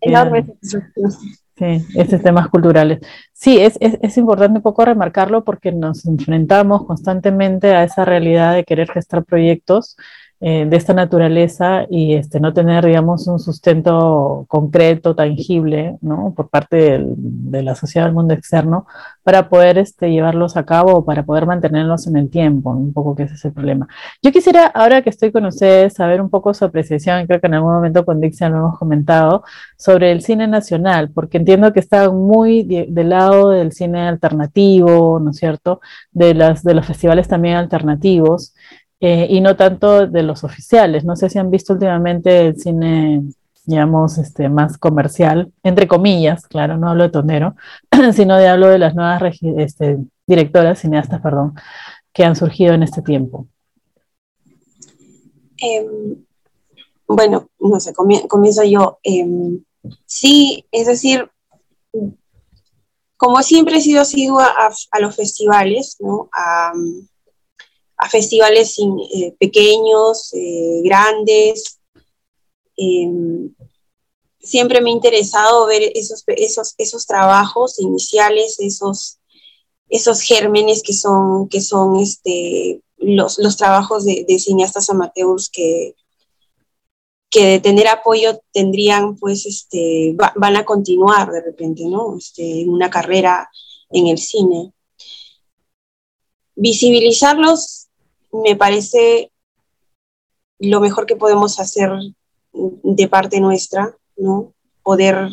Sí, 1.56 1.86
estos 1.94 2.20
temas 2.20 2.48
culturales. 2.48 2.98
Sí, 3.32 3.58
es, 3.58 3.78
es, 3.80 3.96
es, 4.02 4.16
importante 4.16 4.58
un 4.58 4.62
poco 4.62 4.84
remarcarlo 4.84 5.44
porque 5.44 5.70
nos 5.70 6.04
enfrentamos 6.04 6.84
constantemente 6.84 7.74
a 7.76 7.84
esa 7.84 8.04
realidad 8.04 8.54
de 8.54 8.64
querer 8.64 8.90
gestar 8.90 9.24
proyectos 9.24 9.96
eh, 10.46 10.66
de 10.68 10.76
esta 10.76 10.92
naturaleza 10.92 11.86
y 11.88 12.12
este, 12.12 12.38
no 12.38 12.52
tener, 12.52 12.84
digamos, 12.84 13.26
un 13.28 13.38
sustento 13.38 14.44
concreto, 14.46 15.14
tangible. 15.14 15.96
Por 16.36 16.50
parte 16.50 17.02
de 17.02 17.62
la 17.62 17.74
sociedad 17.74 18.06
del 18.06 18.14
mundo 18.14 18.34
externo 18.34 18.86
para 19.22 19.48
poder 19.48 19.78
este, 19.78 20.10
llevarlos 20.10 20.58
a 20.58 20.66
cabo 20.66 20.92
o 20.98 21.04
para 21.06 21.22
poder 21.22 21.46
mantenerlos 21.46 22.06
en 22.08 22.16
el 22.16 22.28
tiempo, 22.28 22.70
un 22.72 22.92
poco 22.92 23.16
que 23.16 23.22
ese 23.22 23.36
es 23.36 23.44
el 23.46 23.52
problema. 23.54 23.88
Yo 24.22 24.32
quisiera, 24.32 24.66
ahora 24.66 25.00
que 25.00 25.08
estoy 25.08 25.32
con 25.32 25.46
ustedes, 25.46 25.94
saber 25.94 26.20
un 26.20 26.28
poco 26.28 26.52
su 26.52 26.66
apreciación, 26.66 27.26
creo 27.26 27.40
que 27.40 27.46
en 27.46 27.54
algún 27.54 27.72
momento 27.72 28.04
con 28.04 28.20
Dixia 28.20 28.50
lo 28.50 28.58
hemos 28.58 28.78
comentado, 28.78 29.44
sobre 29.78 30.12
el 30.12 30.20
cine 30.20 30.46
nacional, 30.46 31.10
porque 31.10 31.38
entiendo 31.38 31.72
que 31.72 31.80
está 31.80 32.10
muy 32.10 32.64
del 32.64 33.08
lado 33.08 33.48
del 33.48 33.72
cine 33.72 34.08
alternativo, 34.08 35.18
¿no 35.20 35.30
es 35.30 35.38
cierto? 35.38 35.80
De, 36.12 36.34
las, 36.34 36.62
de 36.62 36.74
los 36.74 36.84
festivales 36.84 37.28
también 37.28 37.56
alternativos. 37.56 38.52
Eh, 39.00 39.26
y 39.28 39.40
no 39.40 39.56
tanto 39.56 40.06
de 40.06 40.22
los 40.22 40.44
oficiales. 40.44 41.04
No 41.04 41.16
sé 41.16 41.28
si 41.28 41.38
han 41.38 41.50
visto 41.50 41.72
últimamente 41.74 42.46
el 42.48 42.58
cine, 42.58 43.22
digamos, 43.66 44.18
este, 44.18 44.48
más 44.48 44.78
comercial, 44.78 45.52
entre 45.62 45.88
comillas, 45.88 46.46
claro, 46.46 46.76
no 46.76 46.90
hablo 46.90 47.04
de 47.04 47.10
tonero, 47.10 47.56
sino 48.14 48.36
de 48.36 48.48
hablo 48.48 48.68
de 48.68 48.78
las 48.78 48.94
nuevas 48.94 49.22
este, 49.58 49.98
directoras, 50.26 50.78
cineastas, 50.78 51.20
perdón, 51.20 51.54
que 52.12 52.24
han 52.24 52.36
surgido 52.36 52.72
en 52.74 52.82
este 52.82 53.02
tiempo. 53.02 53.46
Em, 55.58 56.24
bueno, 57.06 57.48
no 57.58 57.80
sé, 57.80 57.92
comienzo 57.92 58.64
yo. 58.64 58.98
Em, 59.02 59.62
sí, 60.06 60.64
es 60.70 60.86
decir, 60.86 61.30
como 63.16 63.42
siempre 63.42 63.76
he 63.76 63.80
sido 63.80 64.02
asidua 64.02 64.46
a, 64.46 64.70
a, 64.90 65.00
los 65.00 65.14
festivales, 65.14 65.96
¿no? 66.00 66.28
Festivales 68.10 68.76
eh, 68.78 69.34
pequeños, 69.38 70.32
eh, 70.34 70.80
grandes. 70.84 71.80
Em, 72.76 73.54
siempre 74.40 74.80
me 74.80 74.90
ha 74.90 74.92
interesado 74.92 75.66
ver 75.66 75.90
esos, 75.94 76.22
esos, 76.26 76.74
esos 76.78 77.06
trabajos 77.06 77.80
iniciales, 77.80 78.56
esos, 78.60 79.18
esos 79.88 80.20
gérmenes 80.22 80.82
que 80.82 80.92
son, 80.92 81.48
que 81.48 81.60
son 81.60 81.98
este, 81.98 82.82
los, 82.98 83.38
los 83.38 83.56
trabajos 83.56 84.04
de, 84.04 84.38
cineastas 84.38 84.90
amateurs 84.90 85.48
que, 85.48 85.94
que 87.30 87.46
de 87.46 87.60
tener 87.60 87.88
apoyo 87.88 88.40
tendrían, 88.52 89.16
pues, 89.16 89.46
este, 89.46 90.14
van 90.14 90.56
a 90.56 90.64
continuar 90.64 91.30
de 91.30 91.42
repente, 91.42 91.84
¿no? 91.86 92.16
Este, 92.16 92.64
una 92.68 92.90
carrera 92.90 93.48
en 93.90 94.08
el 94.08 94.18
cine. 94.18 94.72
Visibilizarlos 96.56 97.83
me 98.42 98.56
parece 98.56 99.30
lo 100.58 100.80
mejor 100.80 101.06
que 101.06 101.16
podemos 101.16 101.60
hacer 101.60 101.90
de 102.52 103.08
parte 103.08 103.40
nuestra, 103.40 103.96
¿no? 104.16 104.52
Poder 104.82 105.28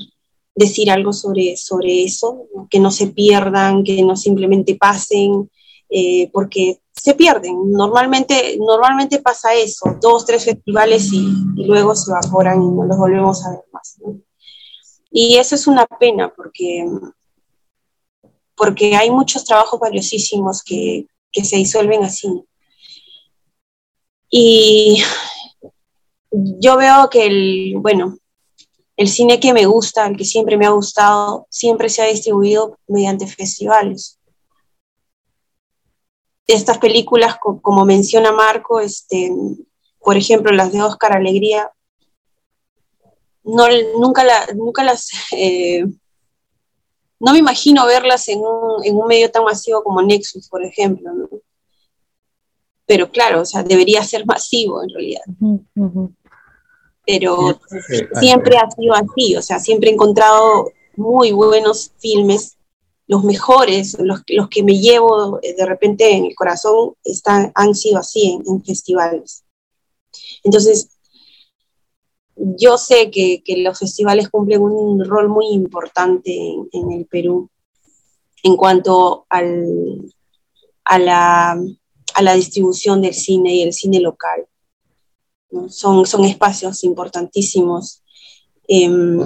decir 0.55 0.91
algo 0.91 1.13
sobre, 1.13 1.57
sobre 1.57 2.03
eso, 2.03 2.47
que 2.69 2.79
no 2.79 2.91
se 2.91 3.07
pierdan, 3.07 3.83
que 3.83 4.01
no 4.03 4.15
simplemente 4.15 4.75
pasen, 4.75 5.49
eh, 5.89 6.29
porque 6.31 6.81
se 6.91 7.15
pierden. 7.15 7.71
Normalmente, 7.71 8.57
normalmente 8.59 9.19
pasa 9.19 9.53
eso, 9.53 9.97
dos, 9.99 10.25
tres 10.25 10.45
festivales 10.45 11.11
y, 11.11 11.25
luego 11.55 11.95
se 11.95 12.11
evaporan 12.11 12.61
y 12.61 12.67
no 12.71 12.83
los 12.85 12.97
volvemos 12.97 13.45
a 13.45 13.51
ver 13.51 13.65
más. 13.71 13.97
Y 15.11 15.37
eso 15.37 15.55
es 15.55 15.67
una 15.67 15.85
pena 15.85 16.31
porque, 16.35 16.85
porque 18.55 18.95
hay 18.95 19.09
muchos 19.09 19.43
trabajos 19.43 19.79
valiosísimos 19.79 20.63
que, 20.63 21.07
que 21.31 21.43
se 21.43 21.57
disuelven 21.57 22.03
así. 22.03 22.45
Y 24.31 25.03
yo 26.31 26.77
veo 26.77 27.09
que 27.09 27.25
el, 27.27 27.73
bueno, 27.77 28.17
el 28.95 29.09
cine 29.09 29.39
que 29.39 29.53
me 29.53 29.65
gusta, 29.65 30.07
el 30.07 30.15
que 30.15 30.23
siempre 30.23 30.57
me 30.57 30.65
ha 30.65 30.71
gustado, 30.71 31.47
siempre 31.49 31.89
se 31.89 32.01
ha 32.01 32.05
distribuido 32.05 32.79
mediante 32.87 33.27
festivales. 33.27 34.17
Estas 36.47 36.77
películas, 36.77 37.35
como 37.61 37.85
menciona 37.85 38.31
Marco, 38.31 38.79
este, 38.79 39.31
por 39.99 40.15
ejemplo, 40.15 40.51
las 40.51 40.71
de 40.71 40.81
Oscar 40.81 41.13
Alegría, 41.13 41.69
no, 43.43 43.65
nunca, 43.99 44.23
nunca 44.55 44.83
las... 44.83 45.09
Eh, 45.31 45.85
no 47.19 47.33
me 47.33 47.39
imagino 47.39 47.85
verlas 47.85 48.27
en 48.29 48.39
un, 48.39 48.83
en 48.83 48.95
un, 48.95 49.07
medio 49.07 49.29
tan 49.29 49.43
masivo 49.43 49.83
como 49.83 50.01
Nexus, 50.01 50.47
por 50.49 50.63
ejemplo. 50.63 51.11
Pero 52.91 53.09
claro, 53.09 53.39
o 53.39 53.45
sea, 53.45 53.63
debería 53.63 54.03
ser 54.03 54.25
masivo 54.25 54.83
en 54.83 54.89
realidad. 54.89 55.21
Pero 57.05 57.57
siempre 58.19 58.57
ha 58.57 58.69
sido 58.69 58.93
así, 58.93 59.37
o 59.37 59.41
sea, 59.41 59.59
siempre 59.59 59.89
he 59.89 59.93
encontrado 59.93 60.69
muy 60.97 61.31
buenos 61.31 61.93
filmes, 61.99 62.57
los 63.07 63.23
mejores, 63.23 63.97
los, 63.97 64.23
los 64.27 64.49
que 64.49 64.61
me 64.61 64.77
llevo 64.77 65.39
de 65.41 65.65
repente 65.65 66.13
en 66.13 66.25
el 66.25 66.35
corazón, 66.35 66.95
están, 67.05 67.53
han 67.55 67.75
sido 67.75 67.99
así 67.99 68.37
en 68.45 68.61
festivales. 68.61 69.45
Entonces, 70.43 70.89
yo 72.35 72.77
sé 72.77 73.09
que, 73.09 73.41
los 73.63 73.79
festivales 73.79 74.27
cumplen 74.27 74.63
un 74.63 75.05
rol 75.05 75.29
muy 75.29 75.47
importante 75.47 76.33
en, 76.73 76.91
el 76.91 77.05
Perú 77.05 77.49
en 78.43 78.57
cuanto 78.57 79.27
al, 79.29 80.13
a, 80.83 80.99
la, 80.99 81.57
distribución 82.35 83.01
del 83.01 83.13
cine 83.13 83.55
y 83.55 83.61
el 83.63 83.73
cine 83.73 83.99
local. 83.99 84.47
Son, 85.69 86.05
son 86.05 86.25
espacios 86.25 86.83
importantísimos. 86.83 88.01
Em, 88.67 89.19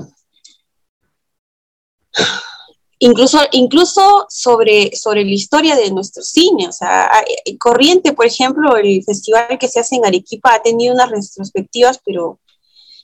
incluso, 2.99 3.39
incluso 3.51 4.25
sobre, 4.29 4.95
sobre 4.95 5.23
la 5.23 5.31
historia 5.31 5.75
de 5.75 5.91
nuestro 5.91 6.23
cine. 6.23 6.67
O 6.67 6.71
sea, 6.71 7.11
Corriente, 7.59 8.13
por 8.13 8.25
ejemplo, 8.25 8.75
el 8.75 9.03
festival 9.03 9.57
que 9.59 9.67
se 9.67 9.79
hace 9.79 9.95
en 9.95 10.05
Arequipa 10.05 10.55
ha 10.55 10.61
tenido 10.61 10.93
unas 10.93 11.09
retrospectivas, 11.09 11.99
pero 12.03 12.39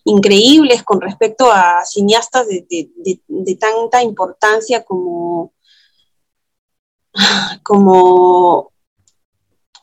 increíbles 0.04 0.84
con 0.84 1.02
respecto 1.02 1.52
a 1.52 1.86
cineastas 1.86 2.48
de, 2.48 3.58
tanta 3.60 4.02
importancia 4.04 4.84
como, 4.84 5.54
como 7.64 8.72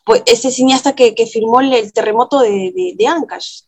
pues, 0.09 0.23
ese 0.25 0.51
cineasta 0.51 0.95
que, 0.95 1.15
que 1.15 1.27
filmó 1.27 1.61
el, 1.61 1.93
terremoto 1.93 2.41
de, 2.41 2.95
de 2.97 3.07
Ancash. 3.07 3.65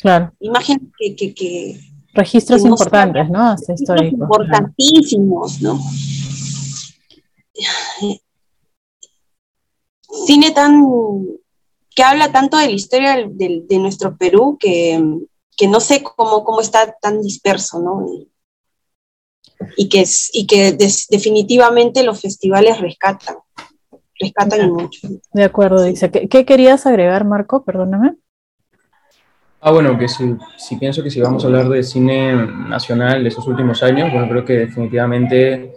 Claro. 0.00 0.32
Imagen 0.40 0.92
que, 0.98 1.78
Registros 2.12 2.64
importantes, 2.64 3.30
¿no? 3.30 3.54
Importantísimos, 4.02 5.62
¿no? 5.62 5.80
Cine 10.26 10.50
tan 10.50 10.84
que 11.94 12.02
habla 12.02 12.32
tanto 12.32 12.56
de 12.56 12.66
la 12.66 12.72
historia 12.72 13.24
de, 13.24 13.78
nuestro 13.78 14.16
Perú 14.16 14.58
que, 14.58 15.00
no 15.68 15.78
sé 15.78 16.02
cómo, 16.02 16.42
cómo 16.42 16.60
está 16.60 16.92
tan 17.00 17.22
disperso, 17.22 17.78
¿no? 17.78 18.04
Y, 19.76 19.88
que, 19.88 20.00
es, 20.00 20.28
y 20.32 20.48
que 20.48 20.72
definitivamente 20.72 22.02
los 22.02 22.20
festivales 22.20 22.80
rescatan, 22.80 23.36
rescatan 24.24 24.72
mucho. 24.72 25.08
De 25.32 25.44
acuerdo, 25.44 25.82
dice. 25.82 26.10
¿Qué, 26.10 26.44
querías 26.44 26.86
agregar, 26.86 27.24
Marco? 27.24 27.64
Perdóname. 27.64 28.16
Ah, 29.60 29.70
bueno, 29.70 29.98
que 29.98 30.08
si, 30.08 30.36
si, 30.58 30.76
pienso 30.76 31.02
que 31.02 31.10
si 31.10 31.20
vamos 31.20 31.42
a 31.44 31.46
hablar 31.46 31.68
de 31.68 31.82
cine 31.82 32.34
nacional 32.68 33.22
de 33.22 33.28
esos 33.28 33.46
últimos 33.46 33.82
años, 33.82 34.12
bueno, 34.12 34.28
creo 34.28 34.44
que 34.44 34.52
definitivamente 34.54 35.72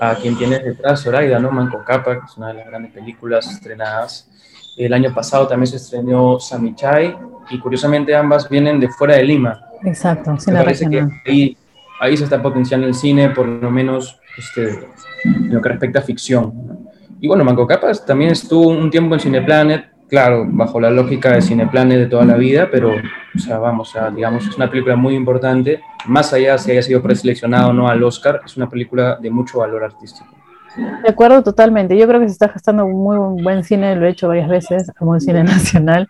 a 0.00 0.14
quien 0.14 0.38
tiene 0.38 0.58
detrás, 0.58 1.02
Zoraida, 1.02 1.38
¿no? 1.38 1.50
Manco 1.50 1.84
Capa, 1.84 2.18
que 2.18 2.26
es 2.26 2.36
una 2.36 2.48
de 2.48 2.54
las 2.54 2.66
grandes 2.66 2.92
películas 2.92 3.50
estrenadas 3.50 4.30
el 4.76 4.92
año 4.92 5.12
pasado 5.14 5.46
también 5.48 5.68
se 5.68 5.76
estrenó 5.76 6.38
Samichai 6.38 7.16
y 7.50 7.58
curiosamente 7.58 8.14
ambas 8.14 8.48
vienen 8.48 8.78
de 8.78 8.88
fuera 8.88 9.16
de 9.16 9.24
Lima. 9.24 9.60
Exacto, 9.84 10.36
sí, 10.38 10.50
Me 10.50 10.58
parece 10.58 10.88
que 10.88 11.06
ahí, 11.26 11.56
ahí, 12.00 12.16
se 12.16 12.24
está 12.24 12.42
potenciando 12.42 12.86
el 12.86 12.94
cine, 12.94 13.30
por 13.30 13.46
lo 13.46 13.70
menos 13.70 14.18
este, 14.36 14.86
en 15.24 15.54
lo 15.54 15.62
que 15.62 15.68
respecta 15.70 16.00
a 16.00 16.02
ficción. 16.02 16.75
Y 17.20 17.28
bueno, 17.28 17.44
Manco 17.44 17.66
Capas 17.66 18.04
también 18.04 18.32
estuvo 18.32 18.68
un 18.68 18.90
tiempo 18.90 19.14
en 19.14 19.20
Cineplanet, 19.20 19.86
claro, 20.08 20.46
bajo 20.48 20.80
la 20.80 20.90
lógica 20.90 21.32
de 21.32 21.42
Cineplanet 21.42 21.98
de 21.98 22.06
toda 22.06 22.24
la 22.24 22.36
vida, 22.36 22.68
pero, 22.70 22.90
o 23.34 23.38
sea, 23.38 23.58
vamos, 23.58 23.94
digamos, 24.14 24.46
es 24.46 24.56
una 24.56 24.70
película 24.70 24.96
muy 24.96 25.14
importante, 25.14 25.80
más 26.06 26.32
allá 26.32 26.58
si 26.58 26.72
haya 26.72 26.82
sido 26.82 27.02
preseleccionado 27.02 27.70
o 27.70 27.72
no 27.72 27.88
al 27.88 28.02
Oscar, 28.02 28.40
es 28.44 28.56
una 28.56 28.68
película 28.68 29.18
de 29.20 29.30
mucho 29.30 29.58
valor 29.60 29.84
artístico. 29.84 30.36
De 30.76 31.08
acuerdo, 31.08 31.42
totalmente. 31.42 31.96
Yo 31.96 32.06
creo 32.06 32.20
que 32.20 32.26
se 32.26 32.32
está 32.32 32.48
gastando 32.48 32.84
un 32.84 33.02
muy 33.02 33.42
buen 33.42 33.64
cine, 33.64 33.96
lo 33.96 34.06
he 34.06 34.10
hecho 34.10 34.28
varias 34.28 34.48
veces, 34.48 34.92
el 35.00 35.20
cine 35.20 35.42
nacional. 35.44 36.08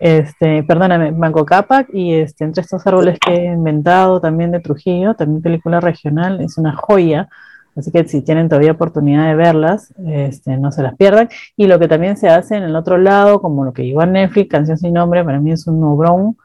Este, 0.00 0.64
perdóname, 0.64 1.12
Banco 1.12 1.44
Capac 1.44 1.88
y 1.92 2.14
este, 2.14 2.44
entre 2.44 2.62
estos 2.62 2.84
árboles 2.86 3.18
que 3.24 3.32
he 3.32 3.44
inventado 3.44 4.20
también 4.20 4.50
de 4.50 4.60
Trujillo, 4.60 5.14
también 5.14 5.42
película 5.42 5.80
regional, 5.80 6.40
es 6.40 6.58
una 6.58 6.74
joya. 6.74 7.28
Así 7.76 7.90
que 7.90 8.06
si 8.08 8.22
tienen 8.22 8.48
todavía 8.48 8.72
oportunidad 8.72 9.28
de 9.28 9.34
verlas, 9.34 9.94
este, 10.06 10.56
no 10.56 10.72
se 10.72 10.82
las 10.82 10.96
pierdan. 10.96 11.28
Y 11.56 11.66
lo 11.66 11.78
que 11.78 11.88
también 11.88 12.16
se 12.16 12.28
hace 12.28 12.56
en 12.56 12.64
el 12.64 12.76
otro 12.76 12.98
lado, 12.98 13.40
como 13.40 13.64
lo 13.64 13.72
que 13.72 13.84
llegó 13.84 14.00
a 14.00 14.06
Netflix, 14.06 14.50
Canción 14.50 14.78
sin 14.78 14.94
nombre, 14.94 15.24
para 15.24 15.40
mí 15.40 15.52
es 15.52 15.66
un 15.66 15.80
nobrón. 15.80 16.36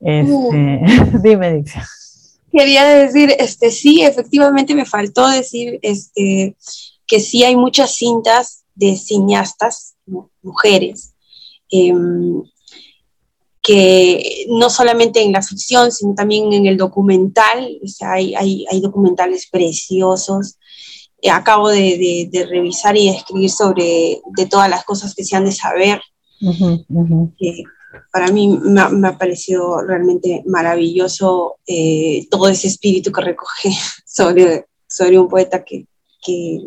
Este, 0.00 0.80
dime, 1.22 1.54
Dixia. 1.54 1.84
Quería 2.52 2.84
decir, 2.84 3.34
este, 3.38 3.70
sí, 3.70 4.02
efectivamente 4.02 4.74
me 4.74 4.86
faltó 4.86 5.28
decir, 5.28 5.78
este, 5.82 6.56
que 7.06 7.20
sí 7.20 7.44
hay 7.44 7.56
muchas 7.56 7.94
cintas 7.94 8.64
de 8.74 8.96
cineastas, 8.96 9.96
mujeres, 10.42 11.14
em, 11.70 12.42
que 13.66 14.46
no 14.48 14.70
solamente 14.70 15.20
en 15.20 15.32
la 15.32 15.42
ficción, 15.42 15.90
sino 15.90 16.14
también 16.14 16.52
en 16.52 16.66
el 16.66 16.76
documental, 16.76 17.80
o 17.82 17.88
sea, 17.88 18.12
hay, 18.12 18.32
hay, 18.36 18.80
documentales 18.80 19.48
preciosos. 19.50 20.56
Eh, 21.20 21.30
acabo 21.30 21.70
de, 21.70 22.30
revisar 22.48 22.96
y 22.96 23.08
escribir 23.08 23.50
sobre 23.50 24.20
de 24.36 24.46
todas 24.46 24.70
las 24.70 24.84
cosas 24.84 25.16
que 25.16 25.24
se 25.24 25.34
han 25.34 25.46
de 25.46 25.50
saber. 25.50 26.00
para 28.12 28.28
mí 28.28 28.56
me 28.56 29.08
ha, 29.08 29.18
parecido 29.18 29.82
realmente 29.82 30.44
maravilloso 30.46 31.56
eh, 31.66 32.28
todo 32.30 32.46
ese 32.46 32.68
espíritu 32.68 33.10
que 33.10 33.20
recoge 33.20 33.70
sobre, 34.06 34.66
sobre 34.86 35.18
un 35.18 35.26
poeta 35.26 35.64
que, 35.64 35.88
que, 36.24 36.60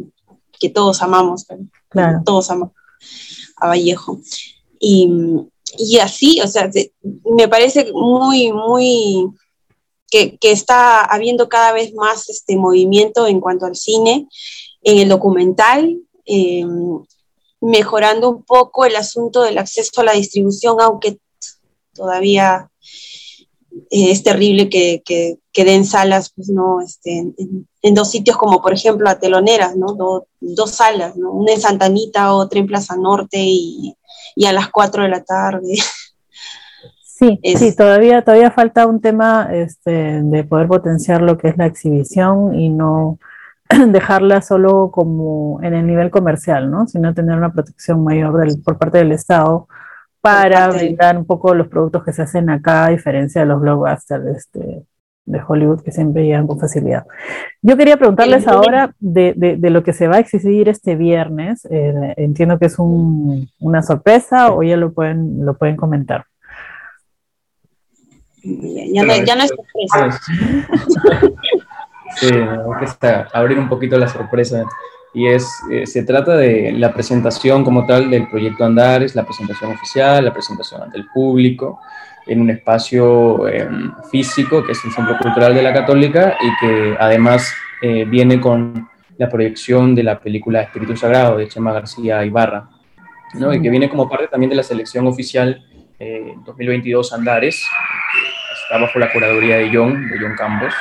que 0.60 0.70
todos 0.70 1.02
amamos, 1.02 1.48
todos 2.26 2.52
amamos 2.52 2.74
a 3.56 3.68
Vallejo. 3.68 4.20
Y, 4.82 5.10
así, 6.02 6.40
o 6.42 6.48
sea, 6.48 6.70
me 7.36 7.48
parece 7.48 7.92
muy, 7.94 8.52
muy, 8.52 9.28
que, 10.10 10.38
está 10.42 11.02
habiendo 11.04 11.50
cada 11.50 11.72
vez 11.72 11.94
más 11.94 12.30
este 12.30 12.56
movimiento 12.58 13.28
en 13.28 13.40
cuanto 13.40 13.66
al 13.66 13.76
cine, 13.76 14.28
en 14.82 15.00
el 15.00 15.10
documental, 15.10 16.00
em, 16.26 17.04
mejorando 17.62 18.30
un 18.30 18.44
poco 18.44 18.86
el 18.86 18.96
asunto 18.96 19.44
del 19.44 19.58
acceso 19.58 20.02
a 20.02 20.06
la 20.06 20.14
distribución, 20.14 20.78
aunque 20.80 21.18
todavía 21.94 22.70
eh, 23.90 24.12
es 24.12 24.24
terrible 24.24 24.70
que, 24.70 25.02
que, 25.06 25.38
den 25.66 25.86
salas, 25.86 26.32
pues 26.34 26.48
no, 26.48 26.80
este, 26.80 27.34
en, 27.82 27.94
dos 27.94 28.10
sitios 28.10 28.38
como 28.38 28.62
por 28.62 28.74
ejemplo 28.74 29.10
a 29.10 29.20
Teloneras, 29.20 29.76
¿no? 29.76 30.24
dos 30.40 30.72
salas, 30.72 31.18
¿no? 31.18 31.34
Una 31.34 31.52
en 31.52 31.60
Santa 31.60 31.88
Anita, 31.88 32.34
otra 32.34 32.62
en 32.62 32.68
Plaza 32.68 32.96
Norte 32.96 33.40
y, 33.42 33.94
a 34.46 34.54
las 34.54 34.70
4 34.70 35.04
de 35.04 35.10
la 35.10 35.24
tarde. 35.24 35.76
Sí, 37.04 37.40
sí, 37.58 37.76
todavía, 37.76 38.24
todavía 38.24 38.52
falta 38.52 38.88
un 38.88 39.02
tema 39.02 39.50
este, 39.52 40.22
de 40.24 40.44
poder 40.44 40.68
potenciar 40.68 41.22
lo 41.22 41.38
que 41.38 41.50
es 41.50 41.58
la 41.58 41.66
exhibición 41.66 42.56
y 42.56 42.70
no 42.70 43.20
dejarla 43.88 44.42
solo 44.42 44.90
como 44.92 45.62
en 45.62 45.74
el 45.74 45.86
nivel 45.86 46.10
comercial, 46.10 46.72
¿no? 46.72 46.88
Sino 46.88 47.14
tener 47.14 47.38
una 47.38 47.52
protección 47.52 48.04
mayor 48.04 48.34
por 48.64 48.78
parte 48.78 49.00
del 49.00 49.12
Estado 49.12 49.68
para 50.22 50.68
brindar 50.70 51.18
un 51.18 51.26
poco 51.26 51.54
los 51.54 51.68
productos 51.68 52.04
que 52.04 52.14
se 52.14 52.24
hacen 52.24 52.50
acá, 52.50 52.86
a 52.86 52.90
diferencia 52.90 53.42
de 53.42 53.48
los 53.48 53.62
blockbusters 53.62 54.26
este, 54.38 54.86
de 55.30 55.42
Hollywood 55.48 55.82
que 55.82 55.92
siempre 55.92 56.26
llegan 56.26 56.48
con 56.48 56.60
facilidad. 56.60 57.06
Yo 57.62 57.78
quería 57.78 57.98
preguntarles 57.98 58.48
ahora 58.48 58.94
de, 59.00 59.34
de, 59.36 59.70
lo 59.70 59.84
que 59.84 59.94
se 59.94 60.08
va 60.08 60.16
a 60.16 60.20
exhibir 60.20 60.68
este 60.70 60.96
viernes. 60.96 61.66
Eh, 61.70 62.16
entiendo 62.18 62.58
que 62.58 62.66
es 62.66 62.80
un, 62.80 63.48
una 63.60 63.84
sorpresa 63.84 64.52
o 64.52 64.64
ya 64.64 64.76
lo 64.76 64.92
pueden, 64.92 65.46
lo 65.46 65.54
pueden 65.54 65.76
comentar. 65.76 66.26
Ya, 68.42 69.04
no, 69.04 69.14
ya 69.24 69.36
no, 69.36 69.44
es 69.44 69.52
sorpresa. 69.52 70.20
sí, 72.16 72.30
que 73.00 73.26
abrir 73.34 73.60
un 73.60 73.70
poquito 73.70 73.98
la 73.98 74.08
sorpresa 74.08 74.66
y 75.14 75.28
es, 75.28 75.50
eh, 75.72 75.88
se 75.88 76.04
trata 76.04 76.36
de 76.38 76.72
la 76.72 76.94
presentación 76.94 77.64
como 77.64 77.86
tal 77.86 78.10
del 78.10 78.28
proyecto 78.28 78.66
Andares, 78.66 79.16
la 79.16 79.26
presentación 79.26 79.72
oficial, 79.72 80.24
la 80.24 80.34
presentación 80.34 80.84
ante 80.84 80.98
el 80.98 81.08
público, 81.08 81.80
en 82.28 82.42
un 82.42 82.50
espacio 82.52 83.48
em, 83.48 83.92
físico, 84.12 84.64
que 84.64 84.74
es 84.74 84.86
el 84.86 84.92
Centro 84.92 85.18
Cultural 85.18 85.56
de 85.56 85.64
la 85.64 85.74
Católica, 85.74 86.38
y 86.40 86.66
que 86.66 86.96
además 87.00 87.52
eh, 87.82 88.06
viene 88.06 88.40
con 88.40 88.88
la 89.18 89.30
proyección 89.30 89.96
de 89.96 90.04
la 90.04 90.20
película 90.20 90.62
Espíritu 90.62 90.96
Sagrado 90.96 91.38
de 91.38 91.48
Chema 91.48 91.74
García 91.74 92.24
Ibarra, 92.24 92.70
¿no? 93.34 93.54
y 93.54 93.62
que 93.62 93.70
viene 93.70 93.90
como 93.90 94.08
parte 94.08 94.28
también 94.28 94.50
de 94.50 94.56
la 94.56 94.64
selección 94.64 95.08
oficial 95.08 95.66
eh, 96.00 96.34
2022 96.46 97.12
Andares, 97.14 97.62
está 98.64 98.78
bajo 98.80 99.00
la 99.00 99.12
curaduría 99.12 99.58
de 99.58 99.72
John, 99.74 100.08
de 100.10 100.20
John 100.20 100.36
Campos. 100.38 100.74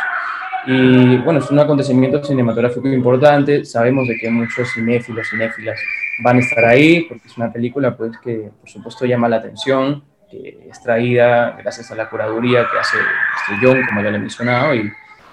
Y 0.70 1.16
bueno, 1.16 1.40
es 1.40 1.50
un 1.50 1.58
acontecimiento 1.58 2.22
cinematográfico 2.22 2.88
importante, 2.88 3.64
sabemos 3.64 4.06
de 4.06 4.18
que 4.18 4.28
muchos 4.28 4.70
cinéfilos, 4.70 5.26
cinéfilas 5.30 5.80
van 6.22 6.36
a 6.36 6.40
estar 6.40 6.62
ahí, 6.66 7.04
porque 7.08 7.26
es 7.26 7.38
una 7.38 7.50
película 7.50 7.96
pues 7.96 8.18
que 8.18 8.50
por 8.60 8.68
supuesto 8.68 9.06
llama 9.06 9.30
la 9.30 9.36
atención, 9.36 10.04
que 10.30 10.68
es 10.68 10.82
traída 10.82 11.56
gracias 11.62 11.90
a 11.90 11.94
la 11.94 12.10
curaduría 12.10 12.66
que 12.70 12.78
hace 12.78 12.98
este 12.98 13.66
John, 13.66 13.80
como 13.88 14.02
ya 14.02 14.10
le 14.10 14.18
he 14.18 14.20
mencionado, 14.20 14.74
y 14.74 14.92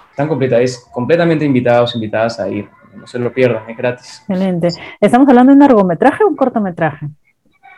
están 0.10 0.30
completamente 0.30 1.43
invitados, 1.43 1.95
invitadas 1.95 2.39
a 2.39 2.48
ir. 2.48 2.69
No 2.95 3.06
se 3.06 3.19
lo 3.19 3.34
pierdan, 3.34 3.69
es 3.69 3.76
gratis. 3.76 4.24
Excelente. 4.30 4.69
¿Estamos 5.02 5.28
hablando 5.28 5.52
de 5.52 5.56
un 5.56 5.60
largometraje 5.60 6.24
o 6.24 6.30
un 6.30 6.38
cortometraje? 6.38 7.08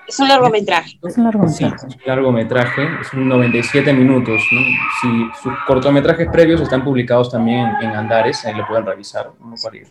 Es 0.07 0.19
un 0.19 0.29
largometraje. 0.29 0.97
Es 1.03 1.17
un 1.17 1.25
largometraje. 1.25 1.77
Sí, 1.77 1.87
es 1.87 1.95
un 1.95 2.01
largometraje, 2.05 2.87
es 3.01 3.13
un 3.13 3.27
97 3.27 3.93
minutos. 3.93 4.41
¿no? 4.51 4.61
Si 5.01 5.41
sus 5.41 5.53
cortometrajes 5.65 6.29
previos 6.31 6.61
están 6.61 6.83
publicados 6.83 7.29
también 7.29 7.67
en 7.81 7.89
Andares, 7.91 8.45
ahí 8.45 8.55
lo 8.55 8.65
pueden 8.65 8.85
revisar 8.85 9.29
¿no? 9.39 9.55
para 9.61 9.77
ir 9.77 9.87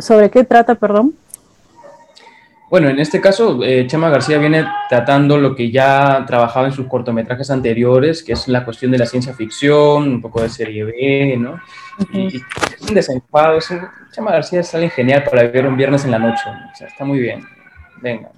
¿Sobre 0.00 0.30
qué 0.30 0.44
trata, 0.44 0.74
perdón? 0.74 1.14
Bueno, 2.68 2.88
en 2.88 2.98
este 2.98 3.20
caso, 3.20 3.62
eh, 3.62 3.86
Chema 3.86 4.08
García 4.08 4.38
viene 4.38 4.66
tratando 4.88 5.36
lo 5.36 5.54
que 5.54 5.70
ya 5.70 6.24
trabajaba 6.26 6.66
en 6.66 6.72
sus 6.72 6.86
cortometrajes 6.86 7.50
anteriores, 7.50 8.22
que 8.22 8.32
es 8.32 8.48
la 8.48 8.64
cuestión 8.64 8.90
de 8.90 8.98
la 8.98 9.04
ciencia 9.04 9.34
ficción, 9.34 10.08
un 10.08 10.22
poco 10.22 10.40
de 10.42 10.48
serie 10.48 10.84
B, 10.84 11.36
¿no? 11.38 11.60
y, 12.12 12.36
es 12.38 12.88
un 12.88 12.94
desenfado, 12.94 13.58
es 13.58 13.68
Chema 14.10 14.32
García 14.32 14.60
es 14.60 14.74
alguien 14.74 14.90
genial 14.90 15.22
para 15.22 15.42
ver 15.48 15.66
un 15.66 15.76
viernes 15.76 16.06
en 16.06 16.12
la 16.12 16.18
noche, 16.18 16.42
o 16.48 16.76
sea, 16.76 16.88
está 16.88 17.04
muy 17.04 17.18
bien. 17.18 17.44
Venga. 18.00 18.30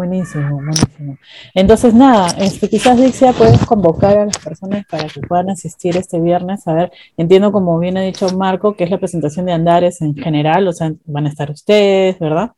Buenísimo, 0.00 0.62
buenísimo. 0.62 1.18
Entonces, 1.52 1.92
nada, 1.92 2.28
este, 2.38 2.70
quizás 2.70 2.98
Dixia 2.98 3.34
puedes 3.34 3.66
convocar 3.66 4.16
a 4.16 4.24
las 4.24 4.38
personas 4.38 4.86
para 4.86 5.06
que 5.08 5.20
puedan 5.20 5.50
asistir 5.50 5.94
este 5.98 6.18
viernes. 6.18 6.66
A 6.66 6.72
ver, 6.72 6.90
entiendo 7.18 7.52
como 7.52 7.78
bien 7.78 7.98
ha 7.98 8.00
dicho 8.00 8.26
Marco, 8.30 8.74
que 8.74 8.84
es 8.84 8.90
la 8.90 8.96
presentación 8.96 9.44
de 9.44 9.52
Andares 9.52 10.00
en 10.00 10.16
general, 10.16 10.66
o 10.66 10.72
sea, 10.72 10.90
van 11.04 11.26
a 11.26 11.28
estar 11.28 11.50
ustedes, 11.50 12.18
¿verdad? 12.18 12.52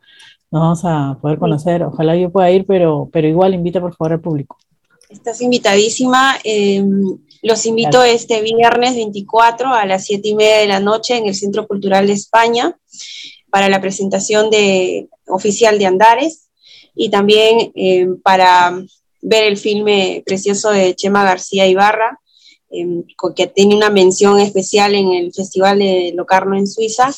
nos 0.52 0.62
vamos 0.62 0.84
a 0.84 1.18
poder 1.20 1.40
conocer. 1.40 1.82
Ojalá 1.82 2.14
yo 2.14 2.30
pueda 2.30 2.48
ir, 2.48 2.64
pero, 2.64 3.10
pero 3.12 3.26
igual 3.26 3.54
invita 3.54 3.80
por 3.80 3.96
favor 3.96 4.12
al 4.12 4.20
público. 4.20 4.56
Estás 5.08 5.40
invitadísima. 5.40 6.36
Em, 6.44 7.18
los 7.42 7.66
invito 7.66 8.04
este 8.04 8.40
viernes 8.40 8.94
24 8.94 9.66
a 9.66 9.84
las 9.84 10.04
7 10.04 10.28
y 10.28 10.34
media 10.36 10.58
de 10.58 10.68
la 10.68 10.78
noche 10.78 11.16
en 11.16 11.26
el 11.26 11.34
Centro 11.34 11.66
Cultural 11.66 12.06
de 12.06 12.12
España 12.12 12.78
para 13.50 13.68
la 13.68 13.80
presentación 13.80 14.48
de, 14.48 15.08
oficial 15.26 15.80
de 15.80 15.86
Andares 15.86 16.42
y 16.94 17.10
también 17.10 17.72
em, 17.74 18.20
para 18.20 18.72
ver 19.20 19.44
el 19.44 19.56
filme 19.56 20.22
precioso 20.26 20.70
de 20.70 20.94
Chema 20.94 21.24
García 21.24 21.66
Ibarra, 21.66 22.20
em, 22.70 23.04
que 23.36 23.46
tiene 23.46 23.74
una 23.74 23.90
mención 23.90 24.40
especial 24.40 24.94
en 24.94 25.12
el 25.12 25.32
Festival 25.32 25.78
de 25.78 26.12
Locarno 26.14 26.56
en 26.56 26.66
Suiza 26.66 27.10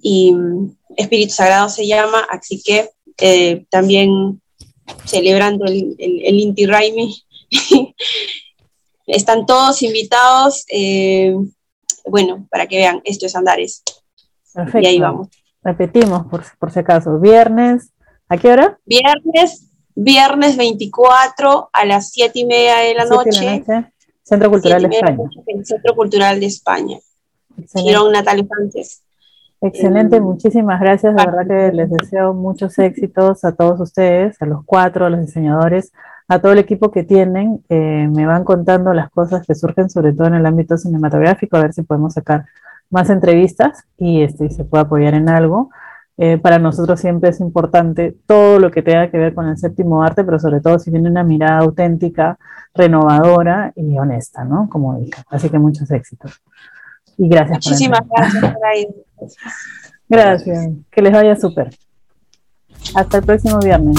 y 0.00 0.32
mm, 0.32 0.76
Espíritu 0.96 1.34
Sagrado 1.34 1.68
se 1.68 1.86
llama, 1.86 2.26
así 2.30 2.62
que 2.64 2.90
eh, 3.18 3.66
también 3.70 4.40
celebrando 5.04 5.64
el, 5.66 5.96
el, 5.98 6.40
Inti 6.40 6.66
Raimi. 6.66 7.14
Están 9.06 9.46
todos 9.46 9.82
invitados, 9.82 10.64
eh, 10.68 11.34
bueno, 12.06 12.46
para 12.50 12.66
que 12.66 12.76
vean, 12.76 13.00
esto 13.04 13.26
es 13.26 13.34
Andares. 13.34 13.82
Perfecto. 14.52 14.80
Y 14.80 14.86
ahí 14.86 14.98
vamos. 14.98 15.28
Repetimos, 15.62 16.26
por, 16.26 16.44
por 16.58 16.70
si 16.70 16.78
acaso, 16.78 17.18
viernes, 17.18 17.90
¿a 18.28 18.36
qué 18.36 18.52
hora? 18.52 18.78
Viernes, 18.84 19.70
viernes 19.94 20.56
24 20.56 21.70
a 21.72 21.84
las 21.84 22.10
7 22.10 22.38
y 22.38 22.44
media 22.46 22.76
de 22.78 22.94
la 22.94 23.04
noche. 23.04 23.64
Centro 24.22 24.50
Cultural 24.50 24.82
de 24.82 24.88
España. 24.88 25.18
Centro 25.64 25.94
Cultural 25.94 26.40
de 26.40 26.46
España. 26.46 26.98
Girón 27.74 28.12
Natalia 28.12 28.46
Sánchez. 28.46 29.02
Excelente, 29.60 30.20
muchísimas 30.20 30.80
gracias. 30.80 31.16
De 31.16 31.24
verdad 31.24 31.46
que 31.46 31.74
les 31.74 31.90
deseo 31.90 32.32
muchos 32.32 32.78
éxitos 32.78 33.44
a 33.44 33.52
todos 33.52 33.80
ustedes, 33.80 34.40
a 34.40 34.46
los 34.46 34.64
cuatro, 34.64 35.06
a 35.06 35.10
los 35.10 35.20
diseñadores, 35.20 35.92
a 36.28 36.38
todo 36.38 36.52
el 36.52 36.58
equipo 36.58 36.92
que 36.92 37.02
tienen. 37.02 37.64
Eh, 37.68 38.08
me 38.08 38.26
van 38.26 38.44
contando 38.44 38.94
las 38.94 39.10
cosas 39.10 39.44
que 39.44 39.56
surgen, 39.56 39.90
sobre 39.90 40.12
todo 40.12 40.28
en 40.28 40.34
el 40.34 40.46
ámbito 40.46 40.76
cinematográfico, 40.76 41.56
a 41.56 41.62
ver 41.62 41.72
si 41.72 41.82
podemos 41.82 42.14
sacar 42.14 42.46
más 42.90 43.10
entrevistas 43.10 43.84
y 43.96 44.22
este, 44.22 44.48
se 44.50 44.64
puede 44.64 44.84
apoyar 44.84 45.14
en 45.14 45.28
algo. 45.28 45.70
Eh, 46.20 46.36
para 46.36 46.58
nosotros 46.58 46.98
siempre 46.98 47.30
es 47.30 47.38
importante 47.38 48.16
todo 48.26 48.58
lo 48.58 48.72
que 48.72 48.82
tenga 48.82 49.08
que 49.08 49.18
ver 49.18 49.34
con 49.34 49.46
el 49.46 49.56
séptimo 49.56 50.02
arte, 50.02 50.24
pero 50.24 50.40
sobre 50.40 50.60
todo 50.60 50.78
si 50.80 50.90
tiene 50.90 51.08
una 51.08 51.22
mirada 51.22 51.60
auténtica, 51.60 52.36
renovadora 52.74 53.72
y 53.76 53.96
honesta, 53.96 54.44
¿no? 54.44 54.68
Como 54.68 54.98
dije. 54.98 55.22
Así 55.30 55.48
que 55.48 55.60
muchos 55.60 55.88
éxitos. 55.92 56.42
Y 57.16 57.28
gracias. 57.28 57.64
Muchísimas 57.64 58.00
gracias 58.08 58.52
por 58.52 58.66
ahí. 58.66 58.88
Gracias. 60.08 60.70
Que 60.90 61.02
les 61.02 61.12
vaya 61.12 61.36
súper. 61.36 61.70
Hasta 62.94 63.18
el 63.18 63.24
próximo 63.24 63.60
viernes. 63.60 63.96